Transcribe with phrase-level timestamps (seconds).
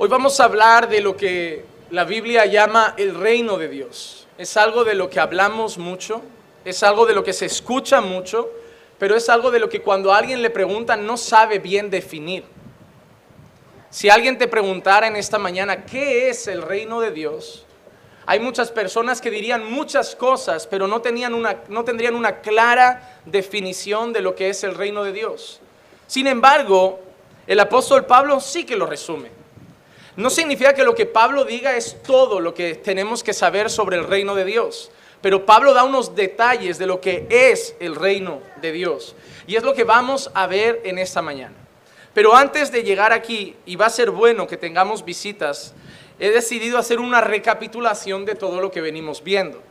[0.00, 4.28] Hoy vamos a hablar de lo que la Biblia llama el reino de Dios.
[4.38, 6.22] Es algo de lo que hablamos mucho,
[6.64, 8.48] es algo de lo que se escucha mucho,
[8.96, 12.44] pero es algo de lo que cuando alguien le pregunta no sabe bien definir.
[13.90, 17.66] Si alguien te preguntara en esta mañana qué es el reino de Dios,
[18.24, 23.18] hay muchas personas que dirían muchas cosas, pero no, tenían una, no tendrían una clara
[23.24, 25.60] definición de lo que es el reino de Dios.
[26.06, 27.00] Sin embargo,
[27.48, 29.37] el apóstol Pablo sí que lo resume.
[30.18, 33.96] No significa que lo que Pablo diga es todo lo que tenemos que saber sobre
[33.96, 38.42] el reino de Dios, pero Pablo da unos detalles de lo que es el reino
[38.60, 39.14] de Dios.
[39.46, 41.54] Y es lo que vamos a ver en esta mañana.
[42.14, 45.72] Pero antes de llegar aquí, y va a ser bueno que tengamos visitas,
[46.18, 49.62] he decidido hacer una recapitulación de todo lo que venimos viendo.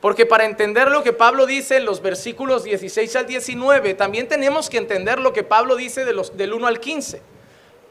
[0.00, 4.68] Porque para entender lo que Pablo dice en los versículos 16 al 19, también tenemos
[4.68, 7.33] que entender lo que Pablo dice de los, del 1 al 15.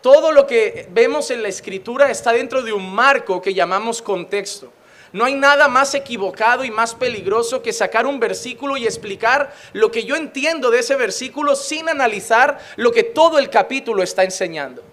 [0.03, 4.69] Todo lo que vemos en la escritura está dentro de un marco que llamamos contexto.
[5.13, 9.91] No hay nada más equivocado y más peligroso que sacar un versículo y explicar lo
[9.91, 14.83] que yo entiendo de ese versículo sin analizar lo que todo el capítulo está enseñando.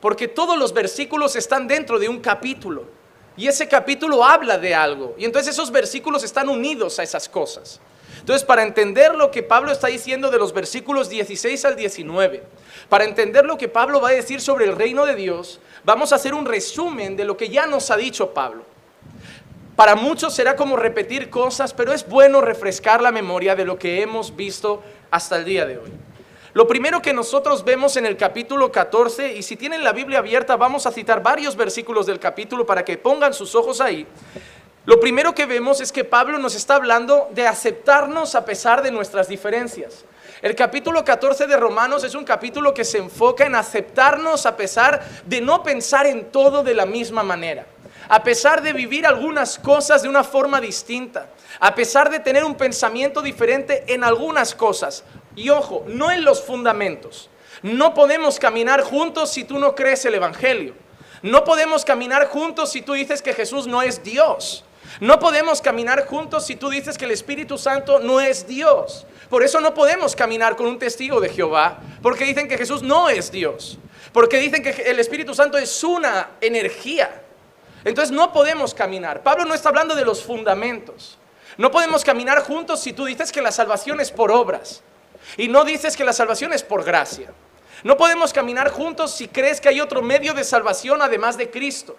[0.00, 2.84] Porque todos los versículos están dentro de un capítulo.
[3.38, 5.14] Y ese capítulo habla de algo.
[5.16, 7.80] Y entonces esos versículos están unidos a esas cosas.
[8.20, 12.42] Entonces, para entender lo que Pablo está diciendo de los versículos 16 al 19,
[12.88, 16.16] para entender lo que Pablo va a decir sobre el reino de Dios, vamos a
[16.16, 18.64] hacer un resumen de lo que ya nos ha dicho Pablo.
[19.76, 24.02] Para muchos será como repetir cosas, pero es bueno refrescar la memoria de lo que
[24.02, 25.92] hemos visto hasta el día de hoy.
[26.54, 30.56] Lo primero que nosotros vemos en el capítulo 14, y si tienen la Biblia abierta,
[30.56, 34.06] vamos a citar varios versículos del capítulo para que pongan sus ojos ahí.
[34.88, 38.90] Lo primero que vemos es que Pablo nos está hablando de aceptarnos a pesar de
[38.90, 40.06] nuestras diferencias.
[40.40, 45.06] El capítulo 14 de Romanos es un capítulo que se enfoca en aceptarnos a pesar
[45.26, 47.66] de no pensar en todo de la misma manera
[48.08, 51.28] a pesar de vivir algunas cosas de una forma distinta,
[51.60, 55.04] a pesar de tener un pensamiento diferente en algunas cosas.
[55.36, 57.28] Y ojo, no en los fundamentos.
[57.62, 60.72] No podemos caminar juntos si tú no crees el Evangelio.
[61.20, 64.64] No podemos caminar juntos si tú dices que Jesús no es Dios.
[65.00, 69.06] No podemos caminar juntos si tú dices que el Espíritu Santo no es Dios.
[69.28, 73.08] Por eso no podemos caminar con un testigo de Jehová, porque dicen que Jesús no
[73.08, 73.78] es Dios.
[74.12, 77.22] Porque dicen que el Espíritu Santo es una energía.
[77.84, 79.22] Entonces no podemos caminar.
[79.22, 81.18] Pablo no está hablando de los fundamentos.
[81.56, 84.82] No podemos caminar juntos si tú dices que la salvación es por obras.
[85.36, 87.32] Y no dices que la salvación es por gracia.
[87.84, 91.96] No podemos caminar juntos si crees que hay otro medio de salvación además de Cristo.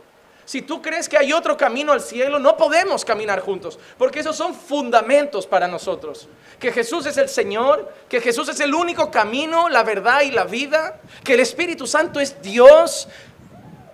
[0.50, 4.36] Si tú crees que hay otro camino al cielo, no podemos caminar juntos, porque esos
[4.36, 6.28] son fundamentos para nosotros.
[6.60, 10.46] Que Jesús es el Señor, que Jesús es el único camino, la verdad y la
[10.46, 13.08] vida, que el Espíritu Santo es Dios.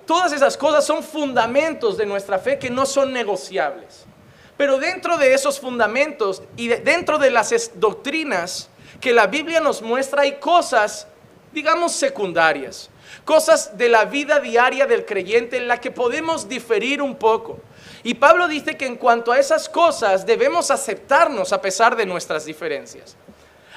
[0.06, 4.06] Todas esas cosas son fundamentos de nuestra fe que no son negociables.
[4.56, 8.70] Pero dentro de esos fundamentos y dentro de las doctrinas,
[9.02, 11.06] que la Biblia nos muestra hay cosas,
[11.52, 12.90] digamos, secundarias,
[13.24, 17.60] cosas de la vida diaria del creyente en la que podemos diferir un poco.
[18.04, 22.46] Y Pablo dice que en cuanto a esas cosas debemos aceptarnos a pesar de nuestras
[22.46, 23.16] diferencias.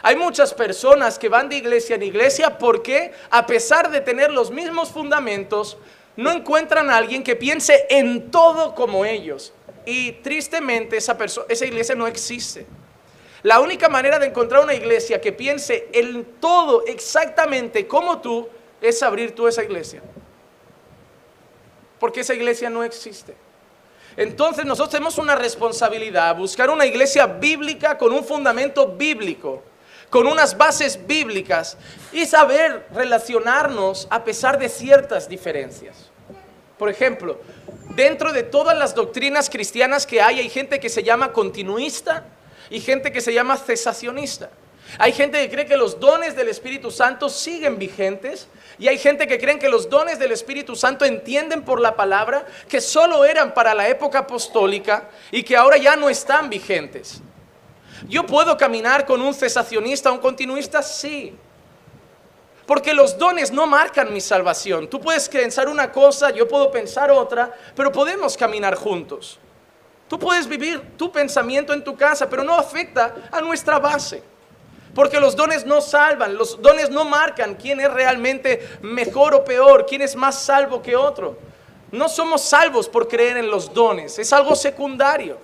[0.03, 4.51] Hay muchas personas que van de iglesia en iglesia porque a pesar de tener los
[4.51, 5.77] mismos fundamentos,
[6.17, 9.53] no encuentran a alguien que piense en todo como ellos.
[9.87, 11.17] Y tristemente esa,
[11.49, 12.67] esa iglesia no existe.
[13.43, 18.49] La única manera de encontrar una iglesia que piense en todo exactamente como tú
[18.81, 20.03] es abrir tú esa iglesia.
[21.99, 23.35] Porque esa iglesia no existe.
[24.17, 29.63] Entonces nosotros tenemos una responsabilidad, buscar una iglesia bíblica con un fundamento bíblico,
[30.11, 31.77] con unas bases bíblicas
[32.13, 36.11] y saber relacionarnos a pesar de ciertas diferencias.
[36.79, 37.41] Por ejemplo,
[37.95, 42.25] dentro de todas las doctrinas cristianas que hay, hay gente que se llama continuista
[42.71, 44.51] y gente que se llama cesacionista.
[44.97, 48.49] Hay gente que cree que los dones del Espíritu Santo siguen vigentes
[48.79, 52.47] y hay gente que cree que los dones del Espíritu Santo entienden por la palabra
[52.69, 57.21] que solo eran para la época apostólica y que ahora ya no están vigentes.
[58.09, 60.83] ¿Yo puedo caminar con un cesacionista un continuista?
[60.83, 61.37] Sí.
[62.65, 64.89] Porque los dones no marcan mi salvación.
[64.89, 69.39] Tú puedes pensar una cosa, yo puedo pensar otra, pero podemos caminar juntos.
[70.09, 74.23] Tú puedes vivir tu pensamiento en tu casa, pero no afecta a nuestra base.
[74.95, 79.87] Porque los dones no salvan, los dones no marcan quién es realmente mejor o peor,
[79.87, 81.37] quién es más salvo que otro.
[81.91, 85.39] No somos salvos por creer en los dones, es algo secundario.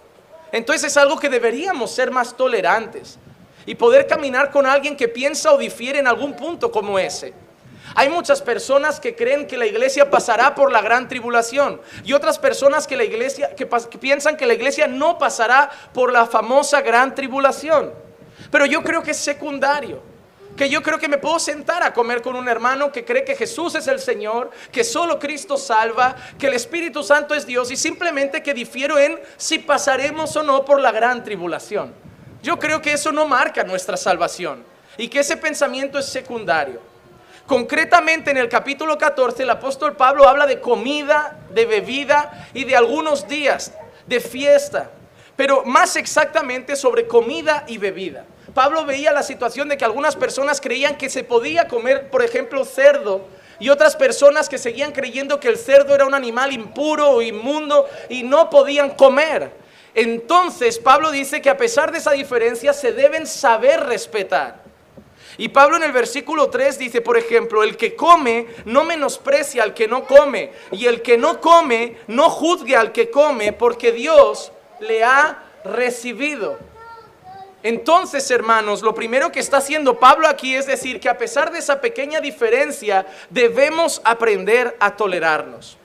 [0.53, 3.19] Entonces es algo que deberíamos ser más tolerantes
[3.67, 7.33] y poder caminar con alguien que piensa o difiere en algún punto como ese.
[7.95, 12.39] Hay muchas personas que creen que la iglesia pasará por la gran tribulación y otras
[12.39, 16.81] personas que la iglesia que, que, piensan que la iglesia no pasará por la famosa
[16.81, 17.93] gran tribulación.
[18.55, 20.01] Pero yo creo que es secundario.
[20.57, 23.35] Que yo creo que me puedo sentar a comer con un hermano que cree que
[23.35, 27.77] Jesús es el Señor, que solo Cristo salva, que el Espíritu Santo es Dios y
[27.77, 31.93] simplemente que difiero en si pasaremos o no por la gran tribulación.
[32.45, 34.63] Yo creo que eso no marca nuestra salvación
[34.97, 36.81] y que ese pensamiento es secundario.
[37.47, 42.77] Concretamente en el capítulo 14 el apóstol Pablo habla de comida, de bebida y de
[42.77, 43.73] algunos días
[44.07, 44.93] de fiesta,
[45.35, 48.27] pero más exactamente sobre comida y bebida.
[48.55, 52.65] Pablo veía la situación de que algunas personas creían que se podía comer, por ejemplo,
[52.65, 53.27] cerdo,
[53.59, 57.89] y otras personas que seguían creyendo que el cerdo era un animal impuro o inmundo
[58.09, 59.53] y no podían comer.
[59.95, 64.63] Entonces Pablo dice que a pesar de esa diferencia se deben saber respetar.
[65.37, 69.75] Y Pablo en el versículo 3 dice, por ejemplo, el que come no menosprecia al
[69.75, 74.53] que no come, y el que no come no juzgue al que come, porque Dios
[74.81, 76.59] le ha recibido.
[77.65, 81.61] Entonces, hermanos, lo primero que está haciendo Pablo aquí es decir que a pesar de
[81.61, 85.79] esa pequeña diferencia, debemos aprender a tolerarnos.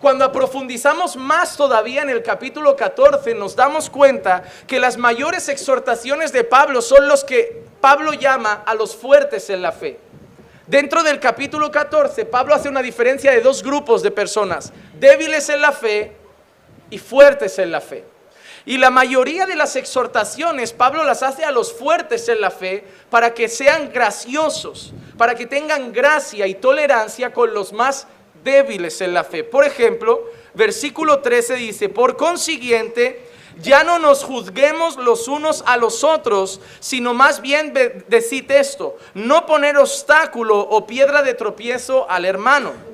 [0.00, 6.32] Cuando profundizamos más todavía en el capítulo 14, nos damos cuenta que las mayores exhortaciones
[6.32, 9.98] de Pablo son los que Pablo llama a los fuertes en la fe.
[10.68, 15.62] Dentro del capítulo 14, Pablo hace una diferencia de dos grupos de personas, débiles en
[15.62, 16.12] la fe
[16.90, 18.04] y fuertes en la fe.
[18.68, 22.84] Y la mayoría de las exhortaciones Pablo las hace a los fuertes en la fe
[23.08, 28.06] para que sean graciosos, para que tengan gracia y tolerancia con los más
[28.44, 29.42] débiles en la fe.
[29.42, 30.22] Por ejemplo,
[30.52, 33.26] versículo 13 dice, por consiguiente,
[33.58, 37.72] ya no nos juzguemos los unos a los otros, sino más bien
[38.08, 42.87] decid esto, no poner obstáculo o piedra de tropiezo al hermano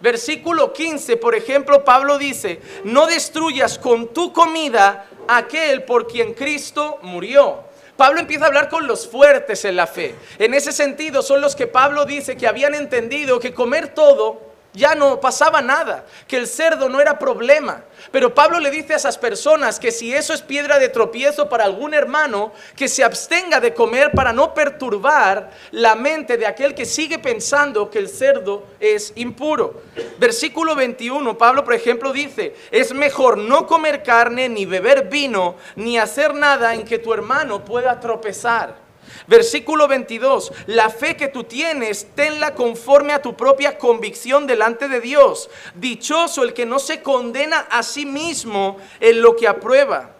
[0.00, 6.98] Versículo 15, por ejemplo, Pablo dice, no destruyas con tu comida aquel por quien Cristo
[7.02, 7.64] murió.
[7.96, 10.14] Pablo empieza a hablar con los fuertes en la fe.
[10.38, 14.47] En ese sentido son los que Pablo dice que habían entendido que comer todo
[14.78, 17.82] ya no pasaba nada, que el cerdo no era problema.
[18.12, 21.64] Pero Pablo le dice a esas personas que si eso es piedra de tropiezo para
[21.64, 26.86] algún hermano, que se abstenga de comer para no perturbar la mente de aquel que
[26.86, 29.82] sigue pensando que el cerdo es impuro.
[30.18, 35.98] Versículo 21, Pablo por ejemplo dice, es mejor no comer carne ni beber vino ni
[35.98, 38.87] hacer nada en que tu hermano pueda tropezar.
[39.26, 45.00] Versículo 22, la fe que tú tienes, tenla conforme a tu propia convicción delante de
[45.00, 45.50] Dios.
[45.74, 50.14] Dichoso el que no se condena a sí mismo en lo que aprueba.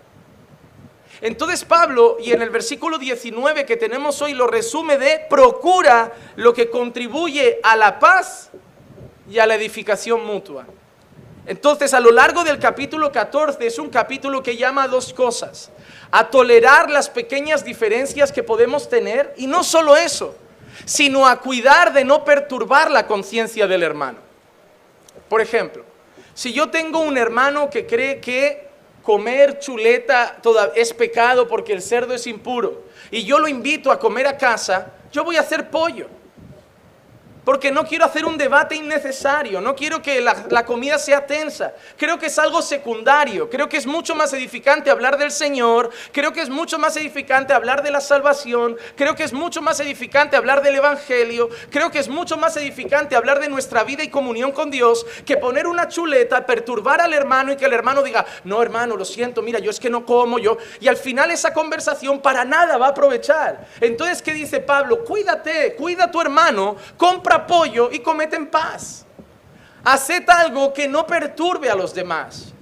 [1.20, 6.55] Entonces Pablo, y en el versículo 19 que tenemos hoy, lo resume de procura lo
[6.55, 8.50] que contribuye a la paz
[9.29, 10.67] y a la edificación mutua.
[11.48, 15.70] Entonces, a lo largo del capítulo 14 es un capítulo que llama a dos cosas.
[16.10, 20.36] A tolerar las pequeñas diferencias que podemos tener y no solo eso,
[20.84, 24.19] sino a cuidar de no perturbar la conciencia del hermano.
[25.31, 25.86] Por ejemplo,
[26.34, 28.69] si yo tengo un hermano que cree que
[29.02, 30.36] comer chuleta
[30.74, 34.93] es pecado porque el cerdo es impuro y yo lo invito a comer a casa,
[35.10, 36.18] yo voy a hacer pollo
[37.48, 41.72] porque no quiero hacer un debate innecesario, no quiero que la, comida sea tensa.
[41.96, 46.31] Creo que es algo secundario, creo que es mucho más edificante hablar del Señor, creo
[46.31, 50.36] que es mucho más edificante hablar de la salvación, creo que es mucho más edificante
[50.36, 54.52] hablar del Evangelio, creo que es mucho más edificante hablar de nuestra vida y comunión
[54.52, 58.60] con Dios que poner una chuleta, perturbar al hermano y que el hermano diga, no
[58.60, 60.58] hermano, lo siento, mira, yo es que no como yo.
[60.81, 63.67] Y al final esa conversación para nada va a aprovechar.
[63.81, 65.02] Entonces, ¿qué dice Pablo?
[65.02, 69.04] Cuídate, cuida a tu hermano, compra apoyo y comete en paz.
[69.84, 72.52] Haced algo que no perturbe a los demás.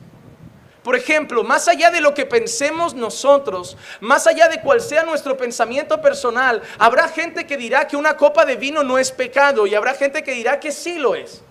[0.87, 5.37] Por ejemplo, más allá de lo que pensemos nosotros, más allá de cual sea nuestro
[5.37, 9.75] pensamiento personal, habrá gente que dirá que una copa de vino no es pecado y
[9.75, 11.43] habrá gente que dirá que sí lo es.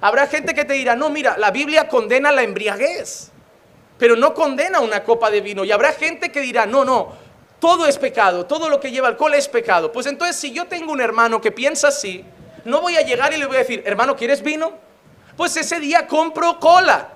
[0.00, 3.32] Habrá gente que te dirá, no, mira, la Biblia condena la embriaguez,
[3.98, 5.62] pero no condena una copa de vino.
[5.64, 7.12] Y habrá gente que dirá, no, no,
[7.58, 9.92] todo es pecado, todo lo que lleva alcohol es pecado.
[9.92, 12.24] Pues entonces si yo tengo un hermano que piensa así,
[12.64, 14.72] no voy a llegar y le voy a decir, hermano, ¿quieres vino?
[15.36, 17.08] Pues ese día compro cola,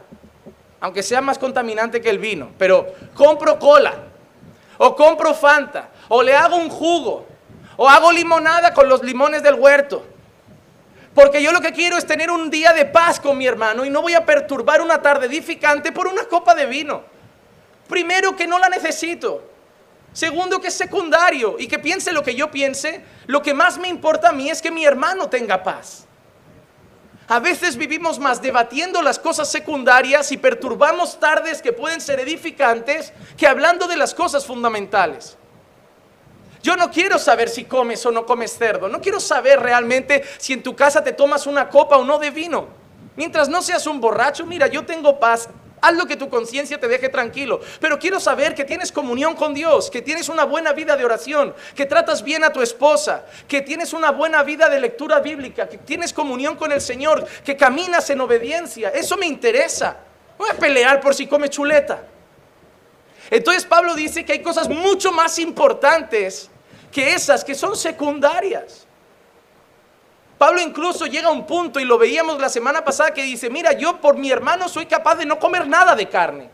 [0.81, 3.95] aunque sea más contaminante que el vino, pero compro cola,
[4.79, 7.27] o compro Fanta, o le hago un jugo,
[7.77, 10.05] o hago limonada con los limones del huerto.
[11.15, 13.91] Porque yo lo que quiero es tener un día de paz con mi hermano y
[13.91, 17.03] no voy a perturbar una tarde edificante por una copa de vino.
[17.89, 19.43] Primero que no la necesito.
[20.13, 23.05] Segundo, que es secundario y que piense lo que yo piense.
[23.27, 26.07] Lo que más me importa a mí es que mi hermano tenga paz.
[27.29, 33.13] A veces vivimos más debatiendo las cosas secundarias y perturbamos tardes que pueden ser edificantes
[33.37, 35.37] que hablando de las cosas fundamentales.
[36.61, 38.89] Yo no quiero saber si comes o no comes cerdo.
[38.89, 42.31] No quiero saber realmente si en tu casa te tomas una copa o no de
[42.31, 42.67] vino.
[43.17, 45.49] Mientras no seas un borracho, mira, yo tengo paz.
[45.81, 47.61] Haz lo que tu conciencia te deje tranquilo.
[47.81, 51.55] Pero quiero saber que tienes comunión con Dios, que tienes una buena vida de oración,
[51.75, 55.79] que tratas bien a tu esposa, que tienes una buena vida de lectura bíblica, que
[55.79, 58.91] tienes comunión con el Señor, que caminas en obediencia.
[58.91, 59.97] Eso me interesa.
[60.37, 62.03] Voy a pelear por si come chuleta.
[63.31, 66.51] Entonces Pablo dice que hay cosas mucho más importantes
[66.91, 68.87] que esas que son secundarias.
[70.41, 73.75] Pablo incluso llega a un punto, y lo veíamos la semana pasada, que dice, mira,
[73.75, 76.49] yo por mi hermano soy capaz de no comer nada de carne.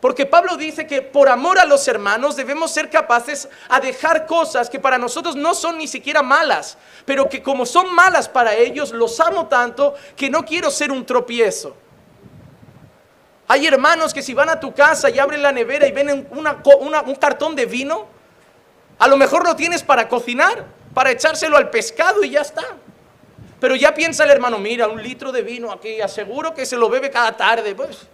[0.00, 4.70] Porque Pablo dice que por amor a los hermanos debemos ser capaces a dejar cosas
[4.70, 8.92] que para nosotros no son ni siquiera malas, pero que como son malas para ellos,
[8.92, 11.76] los amo tanto que no quiero ser un tropiezo.
[13.48, 17.14] Hay hermanos que si van a tu casa y abren la nevera y ven un
[17.16, 18.06] cartón de vino,
[19.00, 22.62] a lo mejor lo tienes para cocinar, para echárselo al pescado y ya está.
[23.64, 26.90] Pero ya piensa el hermano, mira, un litro de vino aquí, aseguro que se lo
[26.90, 27.74] bebe cada tarde.
[27.74, 28.06] Pues,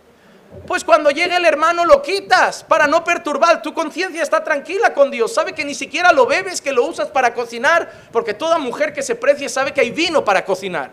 [0.64, 3.60] pues cuando llegue el hermano lo quitas para no perturbar.
[3.60, 5.34] Tu conciencia está tranquila con Dios.
[5.34, 9.02] Sabe que ni siquiera lo bebes, que lo usas para cocinar, porque toda mujer que
[9.02, 10.92] se precie sabe que hay vino para cocinar.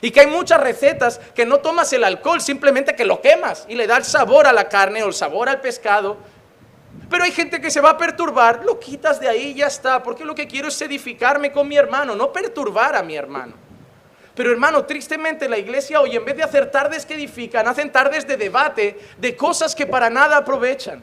[0.00, 3.74] Y que hay muchas recetas que no tomas el alcohol, simplemente que lo quemas y
[3.74, 6.16] le da el sabor a la carne o el sabor al pescado.
[7.10, 10.02] Pero hay gente que se va a perturbar, lo quitas de ahí y ya está,
[10.02, 13.65] porque lo que quiero es edificarme con mi hermano, no perturbar a mi hermano.
[14.36, 18.26] Pero hermano, tristemente la iglesia hoy en vez de hacer tardes que edifican, hacen tardes
[18.26, 21.02] de debate de cosas que para nada aprovechan.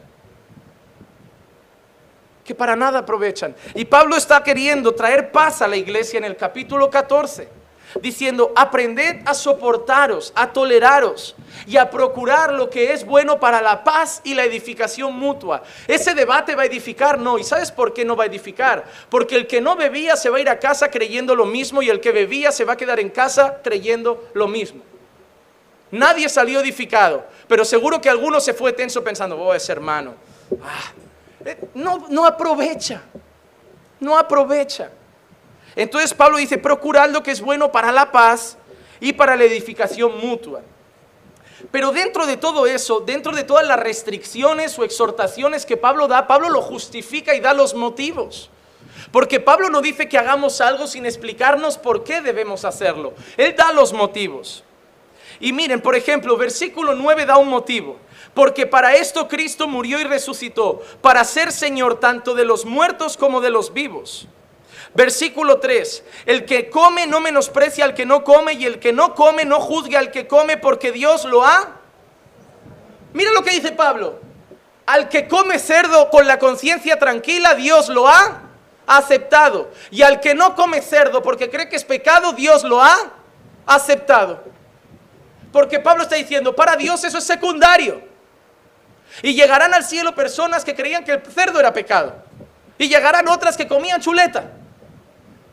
[2.44, 3.56] Que para nada aprovechan.
[3.74, 7.63] Y Pablo está queriendo traer paz a la iglesia en el capítulo 14
[8.00, 11.34] diciendo, aprended a soportaros, a toleraros
[11.66, 15.62] y a procurar lo que es bueno para la paz y la edificación mutua.
[15.86, 17.38] Ese debate va a edificar, no.
[17.38, 18.84] ¿Y sabes por qué no va a edificar?
[19.08, 21.90] Porque el que no bebía se va a ir a casa creyendo lo mismo y
[21.90, 24.82] el que bebía se va a quedar en casa creyendo lo mismo.
[25.90, 30.14] Nadie salió edificado, pero seguro que alguno se fue tenso pensando, oh, ese hermano,
[30.62, 30.92] ah,
[31.44, 33.02] eh, no, no aprovecha,
[34.00, 34.90] no aprovecha.
[35.76, 38.56] Entonces Pablo dice, procurad lo que es bueno para la paz
[39.00, 40.62] y para la edificación mutua.
[41.70, 46.26] Pero dentro de todo eso, dentro de todas las restricciones o exhortaciones que Pablo da,
[46.26, 48.50] Pablo lo justifica y da los motivos.
[49.10, 53.14] Porque Pablo no dice que hagamos algo sin explicarnos por qué debemos hacerlo.
[53.36, 54.64] Él da los motivos.
[55.40, 57.96] Y miren, por ejemplo, versículo 9 da un motivo.
[58.34, 63.40] Porque para esto Cristo murió y resucitó, para ser Señor tanto de los muertos como
[63.40, 64.26] de los vivos.
[64.94, 66.04] Versículo 3.
[66.26, 69.60] El que come no menosprecia al que no come y el que no come no
[69.60, 71.68] juzgue al que come porque Dios lo ha.
[73.12, 74.20] Mira lo que dice Pablo.
[74.86, 78.42] Al que come cerdo con la conciencia tranquila, Dios lo ha
[78.86, 79.70] aceptado.
[79.90, 82.96] Y al que no come cerdo porque cree que es pecado, Dios lo ha
[83.66, 84.44] aceptado.
[85.52, 88.02] Porque Pablo está diciendo, para Dios eso es secundario.
[89.22, 92.14] Y llegarán al cielo personas que creían que el cerdo era pecado.
[92.78, 94.50] Y llegarán otras que comían chuleta.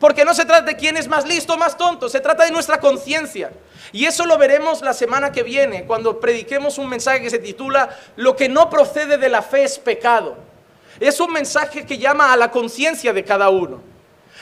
[0.02, 2.50] Porque no se trata de quién es más listo o más tonto, se trata de
[2.50, 3.52] nuestra conciencia.
[3.92, 7.96] Y eso lo veremos la semana que viene, cuando prediquemos un mensaje que se titula
[8.16, 10.36] Lo que no procede de la fe es pecado.
[10.98, 13.80] Es un mensaje que llama a la conciencia de cada uno.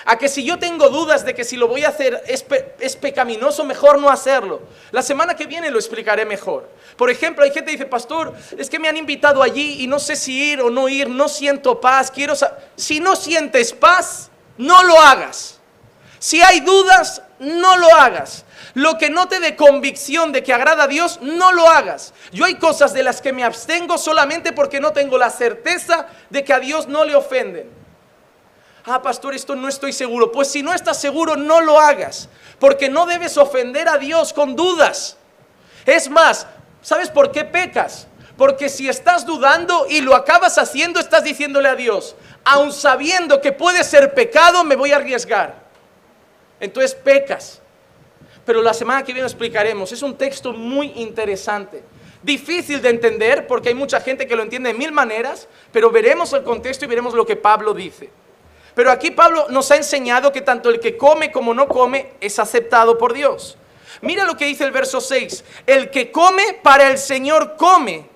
[0.07, 3.63] A que si yo tengo dudas de que si lo voy a hacer es, pecaminoso,
[3.63, 4.63] mejor no hacerlo.
[4.93, 6.71] La semana que viene lo explicaré mejor.
[6.97, 9.99] Por ejemplo, hay gente que dice, pastor, es que me han invitado allí y no
[9.99, 12.33] sé si ir o no ir, no siento paz, quiero...
[12.77, 14.30] Si no sientes paz,
[14.61, 15.59] no lo hagas.
[16.19, 18.45] Si hay dudas, no lo hagas.
[18.75, 22.13] Lo que no te dé convicción de que agrada a Dios, no lo hagas.
[22.31, 26.45] Yo hay cosas de las que me abstengo solamente porque no tengo la certeza de
[26.45, 27.71] que a Dios no le ofenden.
[28.85, 30.31] Ah, pastor, esto no estoy seguro.
[30.31, 32.29] Pues si no estás seguro, no lo hagas.
[32.59, 35.17] Porque no debes ofender a Dios con dudas.
[35.87, 36.47] Es más,
[36.83, 38.07] ¿sabes por qué pecas?
[38.41, 43.53] Porque si estás dudando y lo acabas haciendo, estás diciéndole a Dios, aun sabiendo que
[43.53, 45.57] puede ser pecado, me voy a arriesgar.
[46.59, 47.61] Entonces pecas.
[48.47, 49.93] Pero la semana que viene explicaremos.
[49.93, 51.83] Es un texto muy interesante.
[52.23, 56.33] Difícil de entender porque hay mucha gente que lo entiende de mil maneras, pero veremos
[56.33, 58.09] el contexto y veremos lo que Pablo dice.
[58.75, 62.39] Pero aquí Pablo nos ha enseñado que tanto el que come como no come es
[62.39, 63.59] aceptado por Dios.
[64.01, 65.45] Mira lo que dice el verso 6.
[65.67, 68.09] El que come para el Señor come,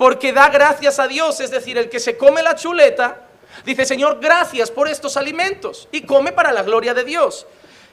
[0.00, 3.18] porque da gracias a Dios, es decir, el que se come la chuleta,
[3.66, 7.46] dice, Señor, gracias por estos alimentos, y come para la gloria de Dios.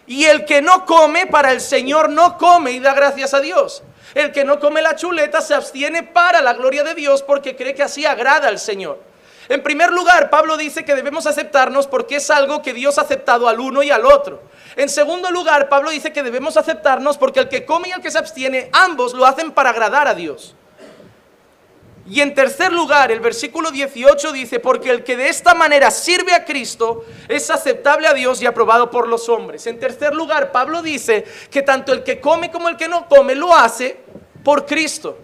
[0.06, 3.84] Y el que no come, para el Señor no come y da gracias a Dios.
[4.16, 7.76] El que no come la chuleta se abstiene para la gloria de Dios porque cree
[7.76, 9.02] que así agrada al Señor.
[9.50, 13.50] En primer lugar, Pablo dice que debemos aceptarnos porque es algo que Dios ha aceptado
[13.50, 14.44] al uno y al otro.
[14.78, 18.12] En segundo lugar, Pablo dice que debemos aceptarnos porque el que come y el que
[18.12, 20.56] se abstiene, ambos lo hacen para agradar a Dios.
[22.10, 26.34] Y en tercer lugar, el versículo 18 dice, porque el que de esta manera sirve
[26.34, 29.68] a Cristo es aceptable a Dios y aprobado por los hombres.
[29.68, 33.36] En tercer lugar, Pablo dice que tanto el que come como el que no come
[33.36, 34.00] lo hace
[34.42, 35.18] por Cristo,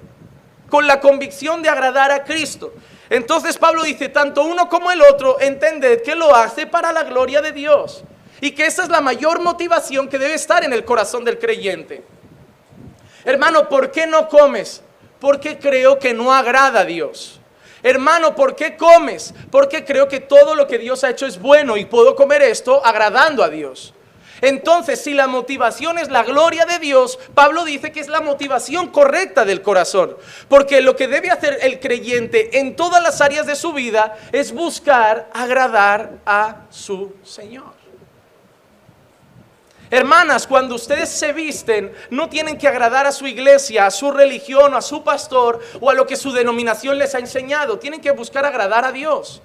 [0.70, 2.74] con la convicción de agradar a Cristo.
[3.10, 7.42] Entonces Pablo dice, tanto uno como el otro, entended que lo hace para la gloria
[7.42, 8.04] de Dios.
[8.42, 12.04] Y que esa es la mayor motivación que debe estar en el corazón del creyente.
[13.24, 14.83] Hermano, ¿por qué no comes?
[15.24, 17.40] Porque creo que no agrada a Dios.
[17.82, 19.34] Hermano, ¿por qué comes?
[19.50, 22.86] Porque creo que todo lo que Dios ha hecho es bueno y puedo comer esto
[22.86, 23.94] agradando a Dios.
[24.42, 28.90] Entonces, si la motivación es la gloria de Dios, Pablo dice que es la motivación
[28.90, 30.18] correcta del corazón.
[30.50, 34.52] Porque lo que debe hacer el creyente en todas las áreas de su vida es
[34.52, 37.83] buscar agradar a su Señor.
[39.94, 44.74] Hermanas, cuando ustedes se visten, no tienen que agradar a su iglesia, a su religión,
[44.74, 47.78] a su pastor o a lo que su denominación les ha enseñado.
[47.78, 49.44] Tienen que buscar agradar a Dios.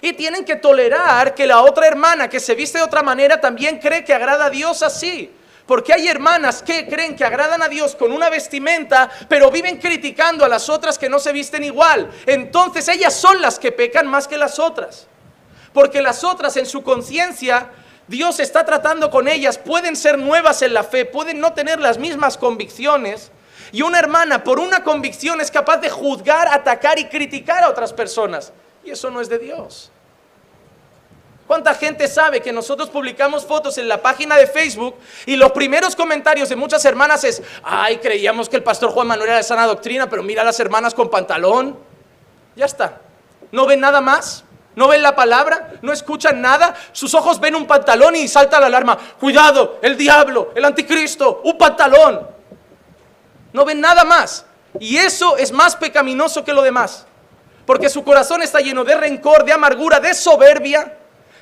[0.00, 3.78] Y tienen que tolerar que la otra hermana que se viste de otra manera también
[3.78, 5.30] cree que agrada a Dios así.
[5.64, 10.44] Porque hay hermanas que creen que agradan a Dios con una vestimenta, pero viven criticando
[10.44, 12.10] a las otras que no se visten igual.
[12.26, 15.06] Entonces ellas son las que pecan más que las otras.
[15.72, 17.70] Porque las otras en su conciencia
[18.12, 21.96] Dios está tratando con ellas, pueden ser nuevas en la fe, pueden no tener las
[21.96, 23.30] mismas convicciones.
[23.72, 27.90] Y una hermana por una convicción es capaz de juzgar, atacar y criticar a otras
[27.94, 28.52] personas.
[28.84, 29.90] Y eso no es de Dios.
[31.46, 34.94] ¿Cuánta gente sabe que nosotros publicamos fotos en la página de Facebook
[35.24, 39.30] y los primeros comentarios de muchas hermanas es, ay, creíamos que el pastor Juan Manuel
[39.30, 41.78] era de sana doctrina, pero mira a las hermanas con pantalón?
[42.56, 43.00] Ya está.
[43.50, 44.44] ¿No ven nada más?
[44.74, 45.74] ¿No ven la palabra?
[45.82, 46.74] ¿No escuchan nada?
[46.92, 48.98] Sus ojos ven un pantalón y salta la alarma.
[49.20, 52.26] Cuidado, el diablo, el anticristo, un pantalón.
[53.52, 54.46] No ven nada más.
[54.80, 57.06] Y eso es más pecaminoso que lo demás.
[57.66, 60.96] Porque su corazón está lleno de rencor, de amargura, de soberbia.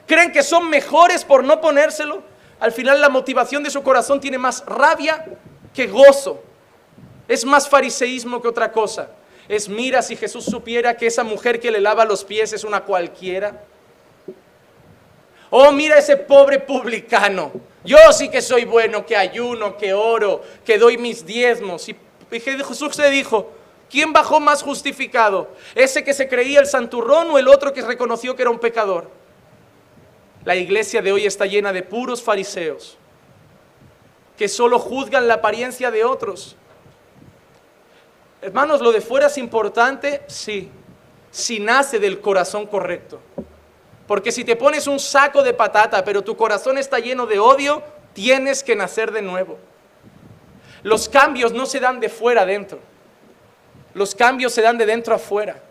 [0.07, 2.23] Creen que son mejores por no ponérselo.
[2.59, 5.25] Al final la motivación de su corazón tiene más rabia
[5.73, 6.43] que gozo.
[7.29, 9.09] Es más fariseísmo que otra cosa
[9.51, 12.85] es mira si Jesús supiera que esa mujer que le lava los pies es una
[12.85, 13.65] cualquiera.
[15.51, 17.51] Oh, mira ese pobre publicano.
[17.83, 21.89] Yo sí que soy bueno, que ayuno, que oro, que doy mis diezmos.
[21.89, 21.97] Y
[22.39, 23.51] Jesús se dijo,
[23.91, 25.51] ¿quién bajó más justificado?
[25.75, 29.11] ¿Ese que se creía el santurrón o el otro que reconoció que era un pecador?
[30.45, 32.97] La iglesia de hoy está llena de puros fariseos
[34.39, 36.57] que solo juzgan la apariencia de otros
[38.43, 40.71] Hermanos, lo de fuera es importante, sí,
[41.31, 43.21] si nace del corazón correcto.
[44.07, 47.83] Porque si te pones un saco de patata, pero tu corazón está lleno de odio,
[48.13, 49.59] tienes que nacer de nuevo.
[50.83, 52.81] Los cambios no se dan de fuera adentro.
[53.95, 55.63] Los cambios se dan de dentro afuera.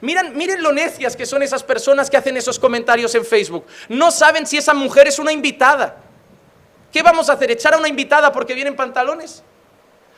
[0.00, 3.66] Miren, miren lo necias que son esas personas que hacen esos comentarios en Facebook.
[3.88, 5.96] No saben si esa mujer es una invitada.
[6.92, 7.50] ¿Qué vamos a hacer?
[7.50, 9.42] ¿Echar a una invitada porque vienen pantalones?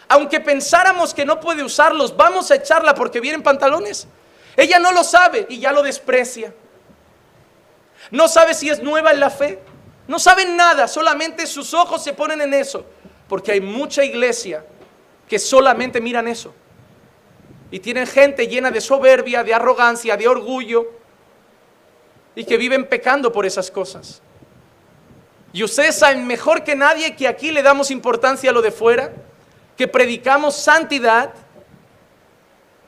[0.09, 4.07] Aunque pensáramos que no puede usarlos, vamos a echarla porque vienen pantalones.
[4.57, 6.53] Ella no lo sabe y ya lo desprecia.
[8.11, 9.59] No sabe si es nueva en la fe.
[10.07, 12.85] No sabe nada, solamente sus ojos se ponen en eso.
[13.29, 14.65] Porque hay mucha iglesia
[15.29, 16.55] que solamente miran eso.
[17.71, 20.87] Y tienen gente llena de soberbia, de arrogancia, de orgullo.
[22.37, 24.21] Y que viven pecando por esas cosas.
[25.53, 29.13] Y ustedes saben mejor que nadie que aquí le damos importancia a lo de fuera
[29.77, 31.33] que predicamos santidad,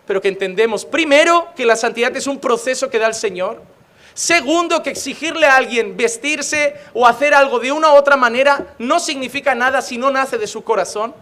[0.07, 3.61] pero que entendemos, primero, que la santidad es un proceso que da el Señor.
[4.14, 8.99] Segundo, que exigirle a alguien vestirse o hacer algo de una u otra manera no
[8.99, 11.14] significa nada si no nace de su corazón.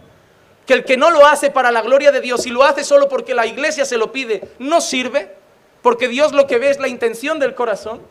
[0.65, 3.09] Que el que no lo hace para la gloria de Dios y lo hace solo
[3.09, 5.35] porque la iglesia se lo pide, no sirve,
[5.81, 8.01] porque Dios lo que ve es la intención del corazón.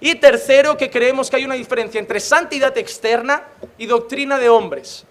[0.00, 3.44] Y tercero, que creemos que hay una diferencia entre santidad externa
[3.76, 5.04] y doctrina de hombres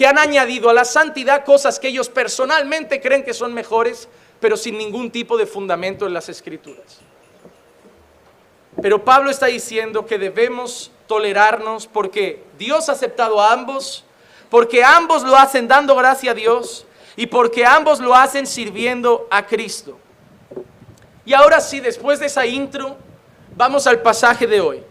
[0.00, 4.08] que han añadido a la santidad cosas que ellos personalmente creen que son mejores,
[4.40, 7.00] pero sin ningún tipo de fundamento en las escrituras.
[8.80, 14.06] Pero Pablo está diciendo que debemos tolerarnos porque Dios ha aceptado a ambos,
[14.48, 19.44] porque ambos lo hacen dando gracia a Dios y porque ambos lo hacen sirviendo a
[19.44, 19.98] Cristo.
[21.26, 22.96] Y ahora sí, después de esa intro,
[23.54, 24.82] vamos al pasaje de hoy.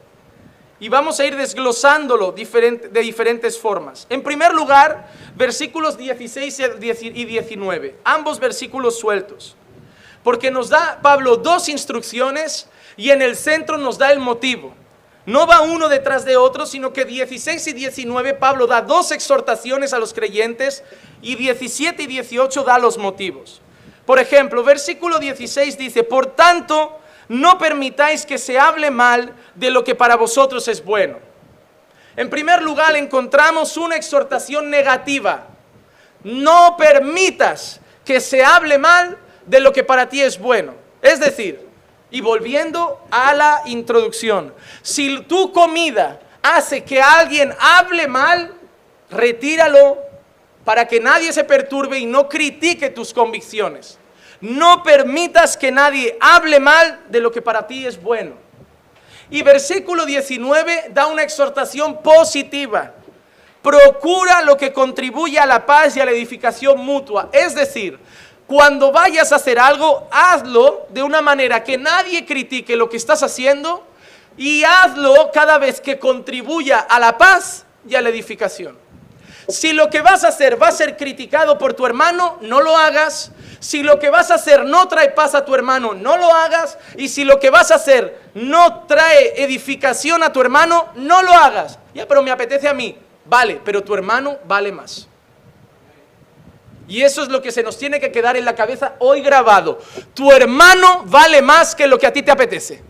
[0.80, 4.08] Y vamos a ir desglosándolo de diferentes formas.
[4.10, 6.62] En primer lugar, versículos 16
[7.02, 9.56] y 19, ambos versículos sueltos.
[10.24, 14.74] Porque nos da Pablo dos instrucciones y en el centro nos da el motivo.
[15.26, 19.94] No va uno detrás de otro, sino que 16 y 19 Pablo da dos exhortaciones
[19.94, 20.84] a los creyentes
[21.22, 23.62] y 17 y 18 da los motivos.
[24.06, 26.98] Por ejemplo, versículo 16 dice, por tanto,
[27.30, 31.20] no permitáis que se hable mal de lo que para vosotros es bueno.
[32.18, 35.48] En primer lugar, encontramos una exhortación negativa.
[36.24, 40.74] No permitas que se hable mal de lo que para ti es bueno.
[41.04, 41.66] Es decir,
[42.10, 48.56] y volviendo a la introducción, si tu comida hace que alguien hable mal,
[49.12, 50.00] retíralo
[50.66, 53.99] para que nadie se perturbe y no critique tus convicciones.
[54.42, 58.36] No permitas que nadie hable mal de lo que para ti es bueno.
[59.30, 62.94] Y versículo 19 da una exhortación positiva.
[63.62, 67.30] Procura lo que contribuye a la paz y a la edificación mutua.
[67.34, 68.00] Es decir,
[68.48, 73.22] cuando vayas a hacer algo, hazlo de una manera que nadie critique lo que estás
[73.22, 73.86] haciendo
[74.38, 78.78] y hazlo cada vez que contribuya a la paz y a la edificación.
[79.50, 82.78] Si lo que vas a hacer va a ser criticado por tu hermano, no lo
[82.78, 83.32] hagas.
[83.60, 86.78] Si lo que vas a hacer no trae paz a tu hermano, no lo hagas.
[86.98, 91.34] Y si lo que vas a hacer no trae edificación a tu hermano, no lo
[91.34, 91.78] hagas.
[91.94, 92.98] Ya, pero me apetece a mí.
[93.26, 95.08] Vale, pero tu hermano vale más.
[96.88, 99.80] Y eso es lo que se nos tiene que quedar en la cabeza hoy grabado.
[100.16, 102.82] Tu hermano vale más que lo que a ti te apetece.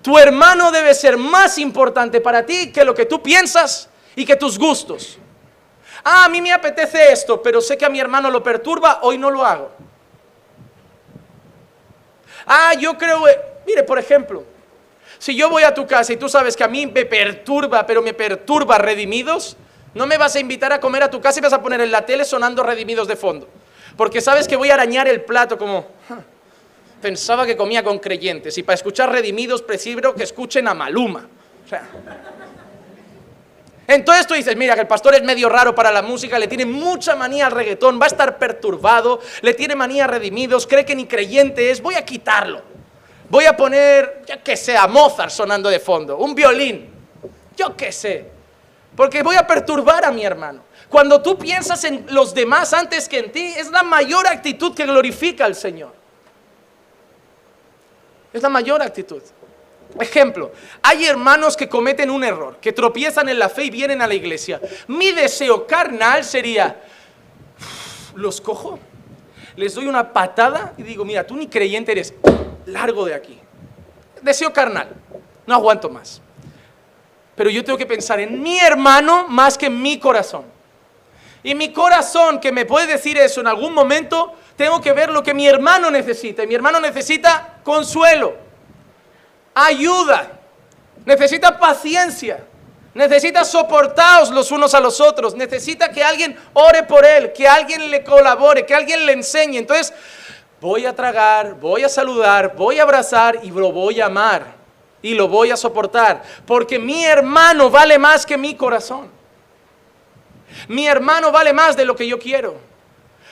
[0.00, 4.36] Tu hermano debe ser más importante para ti que lo que tú piensas y que
[4.36, 5.18] tus gustos.
[6.04, 9.18] Ah, a mí me apetece esto, pero sé que a mi hermano lo perturba, hoy
[9.18, 9.70] no lo hago.
[12.46, 14.44] Ah, yo creo, eh, mire, por ejemplo,
[15.18, 18.02] si yo voy a tu casa y tú sabes que a mí me perturba, pero
[18.02, 19.56] me perturba redimidos,
[19.94, 21.90] no me vas a invitar a comer a tu casa y vas a poner en
[21.90, 23.48] la tele sonando redimidos de fondo.
[23.96, 25.86] Porque sabes que voy a arañar el plato como...
[27.02, 31.26] Pensaba que comía con creyentes y para escuchar redimidos prefiero que escuchen a Maluma.
[31.64, 31.82] O sea,
[33.90, 36.64] entonces tú dices, mira, que el pastor es medio raro para la música, le tiene
[36.64, 40.94] mucha manía al reggaetón, va a estar perturbado, le tiene manía a redimidos, cree que
[40.94, 42.62] ni creyente es, voy a quitarlo.
[43.28, 46.88] Voy a poner, ya que sea, Mozart sonando de fondo, un violín,
[47.56, 48.26] yo qué sé,
[48.94, 50.62] porque voy a perturbar a mi hermano.
[50.88, 54.86] Cuando tú piensas en los demás antes que en ti, es la mayor actitud que
[54.86, 55.92] glorifica al Señor.
[58.32, 59.22] Es la mayor actitud.
[59.98, 64.06] Ejemplo, hay hermanos que cometen un error, que tropiezan en la fe y vienen a
[64.06, 64.60] la iglesia.
[64.86, 66.82] Mi deseo carnal sería,
[68.14, 68.78] los cojo,
[69.56, 72.14] les doy una patada y digo, mira, tú ni creyente eres,
[72.66, 73.38] largo de aquí.
[74.22, 74.88] Deseo carnal,
[75.46, 76.22] no aguanto más.
[77.34, 80.44] Pero yo tengo que pensar en mi hermano más que en mi corazón.
[81.42, 85.22] Y mi corazón que me puede decir eso en algún momento, tengo que ver lo
[85.22, 86.44] que mi hermano necesita.
[86.44, 88.49] Y mi hermano necesita consuelo
[89.66, 90.30] ayuda,
[91.04, 92.44] necesita paciencia,
[92.94, 97.90] necesita soportaros los unos a los otros, necesita que alguien ore por él, que alguien
[97.90, 99.58] le colabore, que alguien le enseñe.
[99.58, 99.92] Entonces,
[100.60, 104.60] voy a tragar, voy a saludar, voy a abrazar y lo voy a amar
[105.02, 109.10] y lo voy a soportar, porque mi hermano vale más que mi corazón.
[110.68, 112.56] Mi hermano vale más de lo que yo quiero.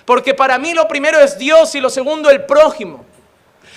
[0.04, 3.04] Porque para mí lo primero es Dios y lo segundo el prójimo.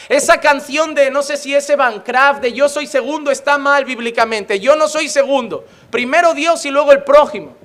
[0.09, 4.59] Esa canción de, no sé si ese Bancraft, de yo soy segundo, está mal bíblicamente.
[4.59, 5.65] Yo no soy segundo.
[5.89, 7.55] Primero Dios y luego el prójimo.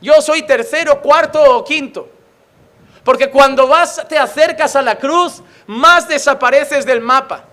[0.00, 2.08] Yo soy tercero, cuarto o quinto.
[3.04, 7.44] Porque cuando vas, te acercas a la cruz, más desapareces del mapa.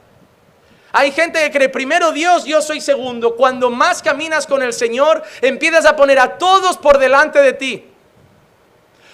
[0.92, 3.36] Hay gente que cree primero Dios, yo soy segundo.
[3.36, 7.88] Cuando más caminas con el Señor, empiezas a poner a todos por delante de ti.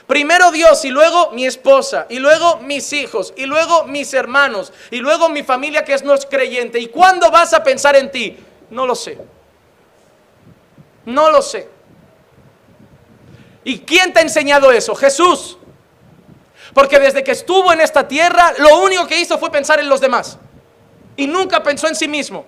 [0.07, 4.97] Primero Dios y luego mi esposa y luego mis hijos y luego mis hermanos y
[4.97, 6.79] luego mi familia que es no es creyente.
[6.79, 8.37] ¿Y cuándo vas a pensar en ti?
[8.69, 9.17] No lo sé.
[11.05, 11.69] No lo sé.
[13.63, 14.93] ¿Y quién te ha enseñado eso?
[14.93, 15.57] Jesús.
[16.73, 20.01] Porque desde que estuvo en esta tierra, lo único que hizo fue pensar en los
[20.01, 20.37] demás.
[21.15, 22.45] Y nunca pensó en sí mismo.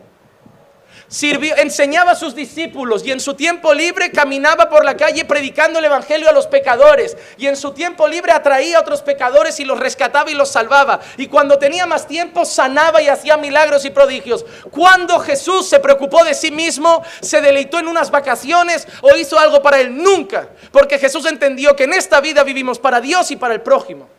[1.07, 5.79] Sirvió, enseñaba a sus discípulos y en su tiempo libre caminaba por la calle predicando
[5.79, 9.65] el Evangelio a los pecadores y en su tiempo libre atraía a otros pecadores y
[9.65, 13.89] los rescataba y los salvaba y cuando tenía más tiempo sanaba y hacía milagros y
[13.89, 14.45] prodigios.
[14.71, 19.61] Cuando Jesús se preocupó de sí mismo, se deleitó en unas vacaciones o hizo algo
[19.61, 23.53] para él, nunca, porque Jesús entendió que en esta vida vivimos para Dios y para
[23.53, 24.16] el prójimo.